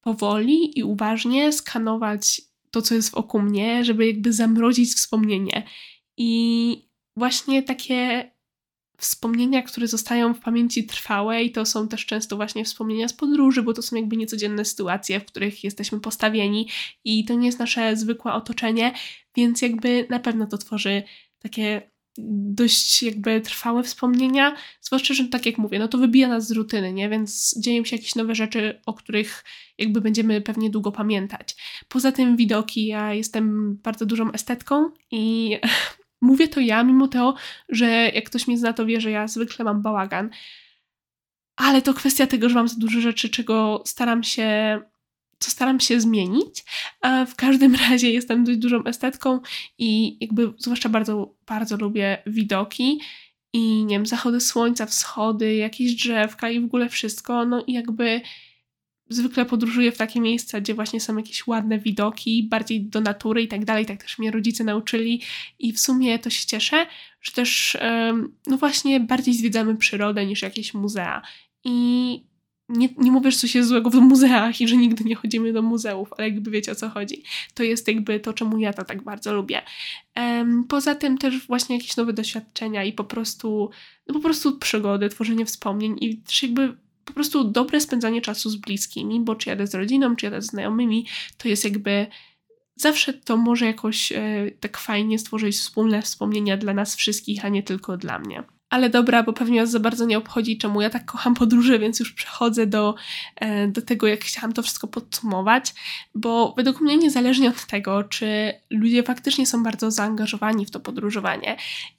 powoli 0.00 0.78
i 0.78 0.82
uważnie 0.82 1.52
skanować 1.52 2.42
to, 2.70 2.82
co 2.82 2.94
jest 2.94 3.10
wokół 3.10 3.42
mnie, 3.42 3.84
żeby 3.84 4.06
jakby 4.06 4.32
zamrozić 4.32 4.94
wspomnienie. 4.94 5.66
I 6.16 6.90
właśnie 7.16 7.62
takie 7.62 8.30
wspomnienia, 8.98 9.62
które 9.62 9.88
zostają 9.88 10.34
w 10.34 10.40
pamięci 10.40 10.86
trwałe 10.86 11.44
i 11.44 11.52
to 11.52 11.66
są 11.66 11.88
też 11.88 12.06
często 12.06 12.36
właśnie 12.36 12.64
wspomnienia 12.64 13.08
z 13.08 13.12
podróży, 13.12 13.62
bo 13.62 13.72
to 13.72 13.82
są 13.82 13.96
jakby 13.96 14.16
niecodzienne 14.16 14.64
sytuacje, 14.64 15.20
w 15.20 15.24
których 15.24 15.64
jesteśmy 15.64 16.00
postawieni 16.00 16.68
i 17.04 17.24
to 17.24 17.34
nie 17.34 17.46
jest 17.46 17.58
nasze 17.58 17.96
zwykłe 17.96 18.32
otoczenie, 18.32 18.92
więc 19.36 19.62
jakby 19.62 20.06
na 20.10 20.18
pewno 20.18 20.46
to 20.46 20.58
tworzy 20.58 21.02
takie 21.38 21.90
dość 22.28 23.02
jakby 23.02 23.40
trwałe 23.40 23.82
wspomnienia, 23.82 24.56
zwłaszcza, 24.80 25.14
że 25.14 25.24
tak 25.24 25.46
jak 25.46 25.58
mówię, 25.58 25.78
no 25.78 25.88
to 25.88 25.98
wybija 25.98 26.28
nas 26.28 26.46
z 26.48 26.50
rutyny, 26.50 26.92
nie? 26.92 27.08
Więc 27.08 27.54
dzieją 27.58 27.84
się 27.84 27.96
jakieś 27.96 28.14
nowe 28.14 28.34
rzeczy, 28.34 28.80
o 28.86 28.94
których 28.94 29.44
jakby 29.78 30.00
będziemy 30.00 30.40
pewnie 30.40 30.70
długo 30.70 30.92
pamiętać. 30.92 31.56
Poza 31.88 32.12
tym 32.12 32.36
widoki, 32.36 32.86
ja 32.86 33.14
jestem 33.14 33.76
bardzo 33.82 34.06
dużą 34.06 34.32
estetką 34.32 34.90
i 35.10 35.56
mówię 36.20 36.48
to 36.48 36.60
ja, 36.60 36.84
mimo 36.84 37.08
to, 37.08 37.34
że 37.68 37.86
jak 38.14 38.24
ktoś 38.24 38.46
mnie 38.46 38.58
zna, 38.58 38.72
to 38.72 38.86
wie, 38.86 39.00
że 39.00 39.10
ja 39.10 39.28
zwykle 39.28 39.64
mam 39.64 39.82
bałagan. 39.82 40.30
Ale 41.56 41.82
to 41.82 41.94
kwestia 41.94 42.26
tego, 42.26 42.48
że 42.48 42.54
mam 42.54 42.68
za 42.68 42.76
dużo 42.78 43.00
rzeczy, 43.00 43.28
czego 43.28 43.82
staram 43.86 44.22
się 44.22 44.80
co 45.40 45.50
staram 45.50 45.80
się 45.80 46.00
zmienić. 46.00 46.64
A 47.00 47.26
w 47.26 47.34
każdym 47.34 47.74
razie 47.90 48.10
jestem 48.10 48.44
dość 48.44 48.58
dużą 48.58 48.84
estetką 48.84 49.40
i 49.78 50.18
jakby 50.20 50.52
zwłaszcza 50.58 50.88
bardzo, 50.88 51.34
bardzo 51.46 51.76
lubię 51.76 52.22
widoki 52.26 53.00
i 53.52 53.84
nie 53.84 53.94
wiem, 53.94 54.06
zachody 54.06 54.40
słońca, 54.40 54.86
wschody, 54.86 55.54
jakieś 55.54 55.94
drzewka 55.94 56.50
i 56.50 56.60
w 56.60 56.64
ogóle 56.64 56.88
wszystko. 56.88 57.44
No 57.44 57.64
i 57.66 57.72
jakby 57.72 58.20
zwykle 59.08 59.46
podróżuję 59.46 59.92
w 59.92 59.98
takie 59.98 60.20
miejsca, 60.20 60.60
gdzie 60.60 60.74
właśnie 60.74 61.00
są 61.00 61.16
jakieś 61.16 61.46
ładne 61.46 61.78
widoki, 61.78 62.48
bardziej 62.50 62.80
do 62.80 63.00
natury 63.00 63.42
i 63.42 63.48
tak 63.48 63.64
dalej. 63.64 63.86
Tak 63.86 64.02
też 64.02 64.18
mnie 64.18 64.30
rodzice 64.30 64.64
nauczyli 64.64 65.22
i 65.58 65.72
w 65.72 65.80
sumie 65.80 66.18
to 66.18 66.30
się 66.30 66.46
cieszę, 66.46 66.86
że 67.22 67.32
też 67.32 67.76
no 68.46 68.56
właśnie 68.56 69.00
bardziej 69.00 69.34
zwiedzamy 69.34 69.76
przyrodę 69.76 70.26
niż 70.26 70.42
jakieś 70.42 70.74
muzea. 70.74 71.22
I 71.64 72.29
nie, 72.70 72.88
nie 72.98 73.12
mówię, 73.12 73.30
że 73.30 73.38
coś 73.38 73.54
jest 73.54 73.68
złego 73.68 73.90
w 73.90 73.94
muzeach 73.94 74.60
i 74.60 74.68
że 74.68 74.76
nigdy 74.76 75.04
nie 75.04 75.14
chodzimy 75.14 75.52
do 75.52 75.62
muzeów, 75.62 76.08
ale 76.18 76.28
jakby 76.28 76.50
wiecie 76.50 76.72
o 76.72 76.74
co 76.74 76.88
chodzi. 76.88 77.22
To 77.54 77.62
jest 77.62 77.88
jakby 77.88 78.20
to, 78.20 78.32
czemu 78.32 78.58
ja 78.58 78.72
to 78.72 78.84
tak 78.84 79.02
bardzo 79.02 79.34
lubię. 79.34 79.62
Um, 80.16 80.64
poza 80.64 80.94
tym 80.94 81.18
też 81.18 81.46
właśnie 81.46 81.76
jakieś 81.76 81.96
nowe 81.96 82.12
doświadczenia 82.12 82.84
i 82.84 82.92
po 82.92 83.04
prostu, 83.04 83.70
no 84.06 84.14
po 84.14 84.20
prostu 84.20 84.58
przygody, 84.58 85.08
tworzenie 85.08 85.46
wspomnień 85.46 85.96
i 86.00 86.16
też 86.16 86.42
jakby 86.42 86.76
po 87.04 87.12
prostu 87.12 87.44
dobre 87.44 87.80
spędzanie 87.80 88.20
czasu 88.20 88.50
z 88.50 88.56
bliskimi, 88.56 89.20
bo 89.20 89.34
czy 89.34 89.48
jadę 89.48 89.66
z 89.66 89.74
rodziną, 89.74 90.16
czy 90.16 90.26
jadę 90.26 90.42
z 90.42 90.46
znajomymi, 90.46 91.06
to 91.38 91.48
jest 91.48 91.64
jakby 91.64 92.06
zawsze 92.76 93.12
to 93.12 93.36
może 93.36 93.66
jakoś 93.66 94.12
e, 94.12 94.50
tak 94.60 94.78
fajnie 94.78 95.18
stworzyć 95.18 95.56
wspólne 95.56 96.02
wspomnienia 96.02 96.56
dla 96.56 96.74
nas 96.74 96.96
wszystkich, 96.96 97.44
a 97.44 97.48
nie 97.48 97.62
tylko 97.62 97.96
dla 97.96 98.18
mnie. 98.18 98.44
Ale 98.70 98.90
dobra, 98.90 99.22
bo 99.22 99.32
pewnie 99.32 99.60
was 99.60 99.70
za 99.70 99.80
bardzo 99.80 100.04
nie 100.04 100.18
obchodzi, 100.18 100.58
czemu 100.58 100.80
ja 100.80 100.90
tak 100.90 101.04
kocham 101.04 101.34
podróże, 101.34 101.78
więc 101.78 102.00
już 102.00 102.12
przechodzę 102.12 102.66
do, 102.66 102.94
e, 103.36 103.68
do 103.68 103.82
tego, 103.82 104.06
jak 104.06 104.20
chciałam 104.24 104.52
to 104.52 104.62
wszystko 104.62 104.88
podsumować, 104.88 105.74
bo 106.14 106.54
według 106.56 106.80
mnie 106.80 106.96
niezależnie 106.96 107.48
od 107.48 107.66
tego, 107.66 108.04
czy 108.04 108.52
ludzie 108.70 109.02
faktycznie 109.02 109.46
są 109.46 109.62
bardzo 109.62 109.90
zaangażowani 109.90 110.66
w 110.66 110.70
to 110.70 110.80
podróżowanie 110.80 111.56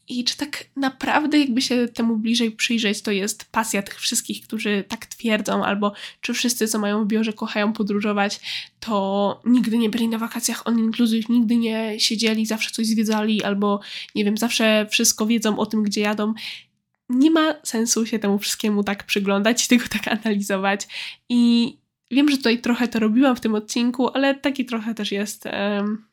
i 0.07 0.23
czy 0.23 0.37
tak 0.37 0.65
naprawdę 0.75 1.39
jakby 1.39 1.61
się 1.61 1.87
temu 1.87 2.17
bliżej 2.17 2.51
przyjrzeć, 2.51 3.01
to 3.01 3.11
jest 3.11 3.51
pasja 3.51 3.81
tych 3.81 3.99
wszystkich, 3.99 4.41
którzy 4.43 4.83
tak 4.87 5.05
twierdzą, 5.05 5.65
albo 5.65 5.93
czy 6.21 6.33
wszyscy, 6.33 6.67
co 6.67 6.79
mają 6.79 7.03
w 7.03 7.07
biurze, 7.07 7.33
kochają 7.33 7.73
podróżować, 7.73 8.39
to 8.79 9.41
nigdy 9.45 9.77
nie 9.77 9.89
byli 9.89 10.07
na 10.07 10.17
wakacjach 10.17 10.67
on 10.67 10.79
inclusive, 10.79 11.29
nigdy 11.29 11.55
nie 11.55 11.99
siedzieli, 11.99 12.45
zawsze 12.45 12.71
coś 12.71 12.85
zwiedzali, 12.87 13.43
albo 13.43 13.79
nie 14.15 14.25
wiem, 14.25 14.37
zawsze 14.37 14.87
wszystko 14.89 15.25
wiedzą 15.25 15.59
o 15.59 15.65
tym, 15.65 15.83
gdzie 15.83 16.01
jadą. 16.01 16.33
Nie 17.09 17.31
ma 17.31 17.55
sensu 17.63 18.05
się 18.05 18.19
temu 18.19 18.39
wszystkiemu 18.39 18.83
tak 18.83 19.03
przyglądać 19.03 19.65
i 19.65 19.67
tego 19.67 19.85
tak 19.89 20.07
analizować. 20.07 20.87
I 21.29 21.73
wiem, 22.11 22.29
że 22.29 22.37
tutaj 22.37 22.61
trochę 22.61 22.87
to 22.87 22.99
robiłam 22.99 23.35
w 23.35 23.39
tym 23.39 23.55
odcinku, 23.55 24.09
ale 24.13 24.35
taki 24.35 24.65
trochę 24.65 24.93
też 24.95 25.11
jest 25.11 25.45
um, 25.45 26.05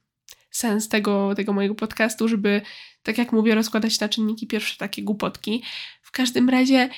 sens 0.51 0.89
tego, 0.89 1.35
tego 1.35 1.53
mojego 1.53 1.75
podcastu, 1.75 2.29
żeby, 2.29 2.61
tak 3.09 3.19
jak 3.19 3.33
mówię, 3.33 3.55
rozkładać 3.55 4.01
na 4.01 4.09
czynniki 4.09 4.47
pierwsze 4.47 4.79
takie 4.79 5.03
głupotki. 5.03 5.63
W 6.03 6.11
każdym 6.11 6.49
razie 6.49 6.89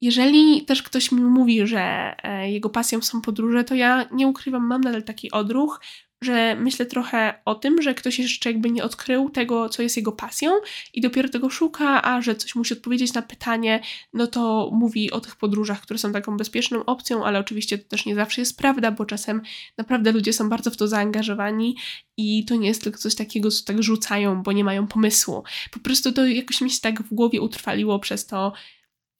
jeżeli 0.00 0.64
też 0.64 0.82
ktoś 0.82 1.12
mi 1.12 1.20
mówi, 1.20 1.66
że 1.66 2.14
e, 2.22 2.50
jego 2.50 2.70
pasją 2.70 3.02
są 3.02 3.20
podróże, 3.20 3.64
to 3.64 3.74
ja 3.74 4.08
nie 4.12 4.26
ukrywam, 4.26 4.66
mam 4.66 4.80
nadal 4.80 5.02
taki 5.02 5.30
odruch, 5.30 5.80
że 6.24 6.56
myślę 6.60 6.86
trochę 6.86 7.40
o 7.44 7.54
tym, 7.54 7.82
że 7.82 7.94
ktoś 7.94 8.18
jeszcze 8.18 8.50
jakby 8.50 8.70
nie 8.70 8.84
odkrył 8.84 9.30
tego, 9.30 9.68
co 9.68 9.82
jest 9.82 9.96
jego 9.96 10.12
pasją 10.12 10.52
i 10.94 11.00
dopiero 11.00 11.28
tego 11.28 11.50
szuka, 11.50 12.02
a 12.02 12.22
że 12.22 12.34
coś 12.34 12.54
musi 12.54 12.74
odpowiedzieć 12.74 13.14
na 13.14 13.22
pytanie, 13.22 13.80
no 14.12 14.26
to 14.26 14.70
mówi 14.72 15.10
o 15.10 15.20
tych 15.20 15.36
podróżach, 15.36 15.80
które 15.80 15.98
są 15.98 16.12
taką 16.12 16.36
bezpieczną 16.36 16.84
opcją, 16.84 17.24
ale 17.24 17.38
oczywiście 17.38 17.78
to 17.78 17.88
też 17.88 18.06
nie 18.06 18.14
zawsze 18.14 18.40
jest 18.40 18.58
prawda, 18.58 18.90
bo 18.90 19.06
czasem 19.06 19.42
naprawdę 19.78 20.12
ludzie 20.12 20.32
są 20.32 20.48
bardzo 20.48 20.70
w 20.70 20.76
to 20.76 20.88
zaangażowani 20.88 21.76
i 22.16 22.44
to 22.44 22.56
nie 22.56 22.68
jest 22.68 22.82
tylko 22.82 22.98
coś 22.98 23.14
takiego, 23.14 23.50
co 23.50 23.64
tak 23.64 23.82
rzucają, 23.82 24.42
bo 24.42 24.52
nie 24.52 24.64
mają 24.64 24.86
pomysłu. 24.86 25.44
Po 25.70 25.78
prostu 25.80 26.12
to 26.12 26.26
jakoś 26.26 26.60
mi 26.60 26.70
się 26.70 26.80
tak 26.80 27.02
w 27.02 27.14
głowie 27.14 27.40
utrwaliło 27.40 27.98
przez 27.98 28.26
to, 28.26 28.52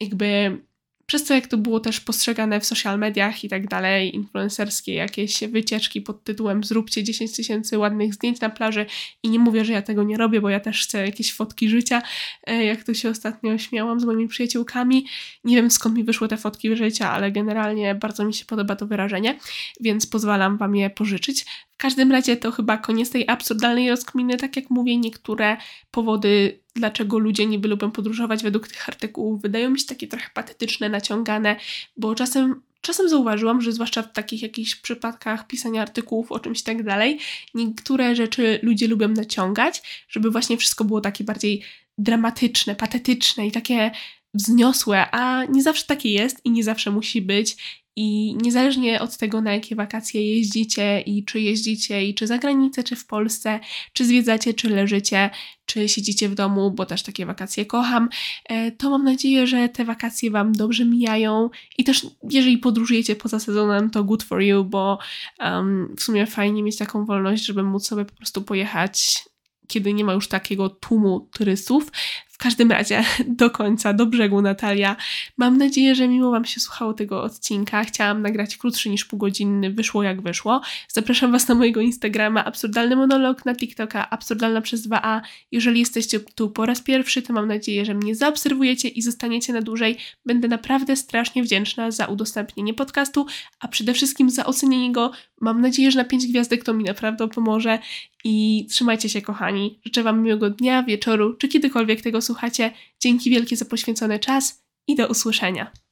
jakby 0.00 0.58
przez 1.06 1.24
to, 1.24 1.34
jak 1.34 1.46
to 1.46 1.56
było 1.56 1.80
też 1.80 2.00
postrzegane 2.00 2.60
w 2.60 2.66
social 2.66 2.98
mediach 2.98 3.44
i 3.44 3.48
tak 3.48 3.68
dalej, 3.68 4.14
influencerskie 4.14 4.94
jakieś 4.94 5.40
wycieczki 5.40 6.00
pod 6.00 6.24
tytułem 6.24 6.64
zróbcie 6.64 7.04
10 7.04 7.36
tysięcy 7.36 7.78
ładnych 7.78 8.14
zdjęć 8.14 8.40
na 8.40 8.50
plaży 8.50 8.86
i 9.22 9.30
nie 9.30 9.38
mówię, 9.38 9.64
że 9.64 9.72
ja 9.72 9.82
tego 9.82 10.02
nie 10.02 10.16
robię, 10.16 10.40
bo 10.40 10.48
ja 10.48 10.60
też 10.60 10.84
chcę 10.84 11.06
jakieś 11.06 11.34
fotki 11.34 11.68
życia, 11.68 12.02
e, 12.46 12.64
jak 12.64 12.84
to 12.84 12.94
się 12.94 13.10
ostatnio 13.10 13.58
śmiałam 13.58 14.00
z 14.00 14.04
moimi 14.04 14.28
przyjaciółkami. 14.28 15.06
Nie 15.44 15.56
wiem 15.56 15.70
skąd 15.70 15.96
mi 15.96 16.04
wyszły 16.04 16.28
te 16.28 16.36
fotki 16.36 16.76
życia, 16.76 17.10
ale 17.10 17.32
generalnie 17.32 17.94
bardzo 17.94 18.24
mi 18.24 18.34
się 18.34 18.44
podoba 18.44 18.76
to 18.76 18.86
wyrażenie, 18.86 19.38
więc 19.80 20.06
pozwalam 20.06 20.58
wam 20.58 20.76
je 20.76 20.90
pożyczyć. 20.90 21.46
Każdym 21.84 22.12
razie 22.12 22.36
to 22.36 22.52
chyba 22.52 22.76
koniec 22.76 23.10
tej 23.10 23.28
absurdalnej 23.28 23.90
rozkminy, 23.90 24.36
tak 24.36 24.56
jak 24.56 24.70
mówię, 24.70 24.96
niektóre 24.96 25.56
powody, 25.90 26.60
dlaczego 26.74 27.18
ludzie 27.18 27.46
niby 27.46 27.68
lubią 27.68 27.90
podróżować 27.90 28.42
według 28.42 28.68
tych 28.68 28.88
artykułów, 28.88 29.42
wydają 29.42 29.70
mi 29.70 29.80
się 29.80 29.86
takie 29.86 30.08
trochę 30.08 30.30
patetyczne, 30.34 30.88
naciągane, 30.88 31.56
bo 31.96 32.14
czasem 32.14 32.62
Czasem 32.80 33.08
zauważyłam, 33.08 33.60
że 33.60 33.72
zwłaszcza 33.72 34.02
w 34.02 34.12
takich 34.12 34.42
jakichś 34.42 34.74
przypadkach 34.74 35.46
pisania 35.46 35.82
artykułów 35.82 36.32
o 36.32 36.40
czymś 36.40 36.62
tak 36.62 36.82
dalej, 36.82 37.18
niektóre 37.54 38.16
rzeczy 38.16 38.60
ludzie 38.62 38.88
lubią 38.88 39.08
naciągać, 39.08 40.04
żeby 40.08 40.30
właśnie 40.30 40.56
wszystko 40.56 40.84
było 40.84 41.00
takie 41.00 41.24
bardziej 41.24 41.62
dramatyczne, 41.98 42.74
patetyczne 42.74 43.46
i 43.46 43.52
takie 43.52 43.90
wzniosłe, 44.34 45.10
a 45.10 45.44
nie 45.44 45.62
zawsze 45.62 45.86
takie 45.86 46.12
jest 46.12 46.44
i 46.44 46.50
nie 46.50 46.64
zawsze 46.64 46.90
musi 46.90 47.22
być. 47.22 47.56
I 47.96 48.36
niezależnie 48.42 49.00
od 49.00 49.16
tego, 49.16 49.40
na 49.40 49.52
jakie 49.52 49.76
wakacje 49.76 50.36
jeździcie 50.36 51.00
i 51.00 51.24
czy 51.24 51.40
jeździcie 51.40 52.04
i 52.04 52.14
czy 52.14 52.26
za 52.26 52.38
granicę, 52.38 52.84
czy 52.84 52.96
w 52.96 53.06
Polsce, 53.06 53.60
czy 53.92 54.04
zwiedzacie, 54.04 54.54
czy 54.54 54.70
leżycie, 54.70 55.30
czy 55.66 55.88
siedzicie 55.88 56.28
w 56.28 56.34
domu, 56.34 56.70
bo 56.70 56.86
też 56.86 57.02
takie 57.02 57.26
wakacje 57.26 57.66
kocham, 57.66 58.08
e, 58.44 58.72
to 58.72 58.90
mam 58.90 59.04
nadzieję, 59.04 59.46
że 59.46 59.68
te 59.68 59.84
wakacje 59.84 60.30
Wam 60.30 60.52
dobrze 60.52 60.84
mijają 60.84 61.50
i 61.78 61.84
też 61.84 62.06
jeżeli 62.30 62.58
podróżujecie 62.58 63.16
poza 63.16 63.40
sezonem, 63.40 63.90
to 63.90 64.04
good 64.04 64.22
for 64.22 64.42
you, 64.42 64.64
bo 64.64 64.98
um, 65.40 65.94
w 65.96 66.02
sumie 66.02 66.26
fajnie 66.26 66.62
mieć 66.62 66.76
taką 66.76 67.04
wolność, 67.04 67.44
żeby 67.44 67.62
móc 67.62 67.86
sobie 67.86 68.04
po 68.04 68.14
prostu 68.14 68.42
pojechać 68.42 69.24
kiedy 69.68 69.94
nie 69.94 70.04
ma 70.04 70.12
już 70.12 70.28
takiego 70.28 70.68
tłumu 70.68 71.28
turystów. 71.32 71.92
W 72.34 72.38
każdym 72.38 72.70
razie 72.70 73.04
do 73.40 73.50
końca, 73.50 73.92
do 73.92 74.06
brzegu 74.06 74.42
Natalia. 74.42 74.96
Mam 75.36 75.58
nadzieję, 75.58 75.94
że 75.94 76.08
mimo 76.08 76.30
Wam 76.30 76.44
się 76.44 76.60
słuchało 76.60 76.94
tego 76.94 77.22
odcinka, 77.22 77.84
chciałam 77.84 78.22
nagrać 78.22 78.56
krótszy 78.56 78.90
niż 78.90 79.04
półgodzinny, 79.04 79.70
wyszło 79.70 80.02
jak 80.02 80.22
wyszło. 80.22 80.60
Zapraszam 80.88 81.32
Was 81.32 81.48
na 81.48 81.54
mojego 81.54 81.80
Instagrama 81.80 82.44
Absurdalny 82.44 82.96
Monolog, 82.96 83.44
na 83.44 83.54
TikToka 83.54 84.10
Absurdalna 84.10 84.60
przez 84.60 84.88
2a. 84.88 85.20
Jeżeli 85.52 85.80
jesteście 85.80 86.20
tu 86.20 86.50
po 86.50 86.66
raz 86.66 86.80
pierwszy, 86.80 87.22
to 87.22 87.32
mam 87.32 87.48
nadzieję, 87.48 87.84
że 87.84 87.94
mnie 87.94 88.14
zaobserwujecie 88.14 88.88
i 88.88 89.02
zostaniecie 89.02 89.52
na 89.52 89.62
dłużej. 89.62 89.96
Będę 90.26 90.48
naprawdę 90.48 90.96
strasznie 90.96 91.42
wdzięczna 91.42 91.90
za 91.90 92.06
udostępnienie 92.06 92.74
podcastu, 92.74 93.26
a 93.60 93.68
przede 93.68 93.94
wszystkim 93.94 94.30
za 94.30 94.46
ocenienie 94.46 94.92
go. 94.92 95.10
Mam 95.40 95.60
nadzieję, 95.60 95.90
że 95.90 95.98
na 95.98 96.04
5 96.04 96.26
gwiazdek 96.26 96.64
to 96.64 96.74
mi 96.74 96.84
naprawdę 96.84 97.28
pomoże 97.28 97.78
i 98.24 98.66
trzymajcie 98.70 99.08
się, 99.08 99.22
kochani. 99.22 99.78
Życzę 99.84 100.02
Wam 100.02 100.22
miłego 100.22 100.50
dnia, 100.50 100.82
wieczoru, 100.82 101.34
czy 101.34 101.48
kiedykolwiek 101.48 102.02
tego 102.02 102.22
słuchacie. 102.24 102.72
Dzięki 103.00 103.30
wielkie 103.30 103.56
za 103.56 103.64
poświęcony 103.64 104.18
czas 104.18 104.64
i 104.86 104.96
do 104.96 105.08
usłyszenia. 105.08 105.83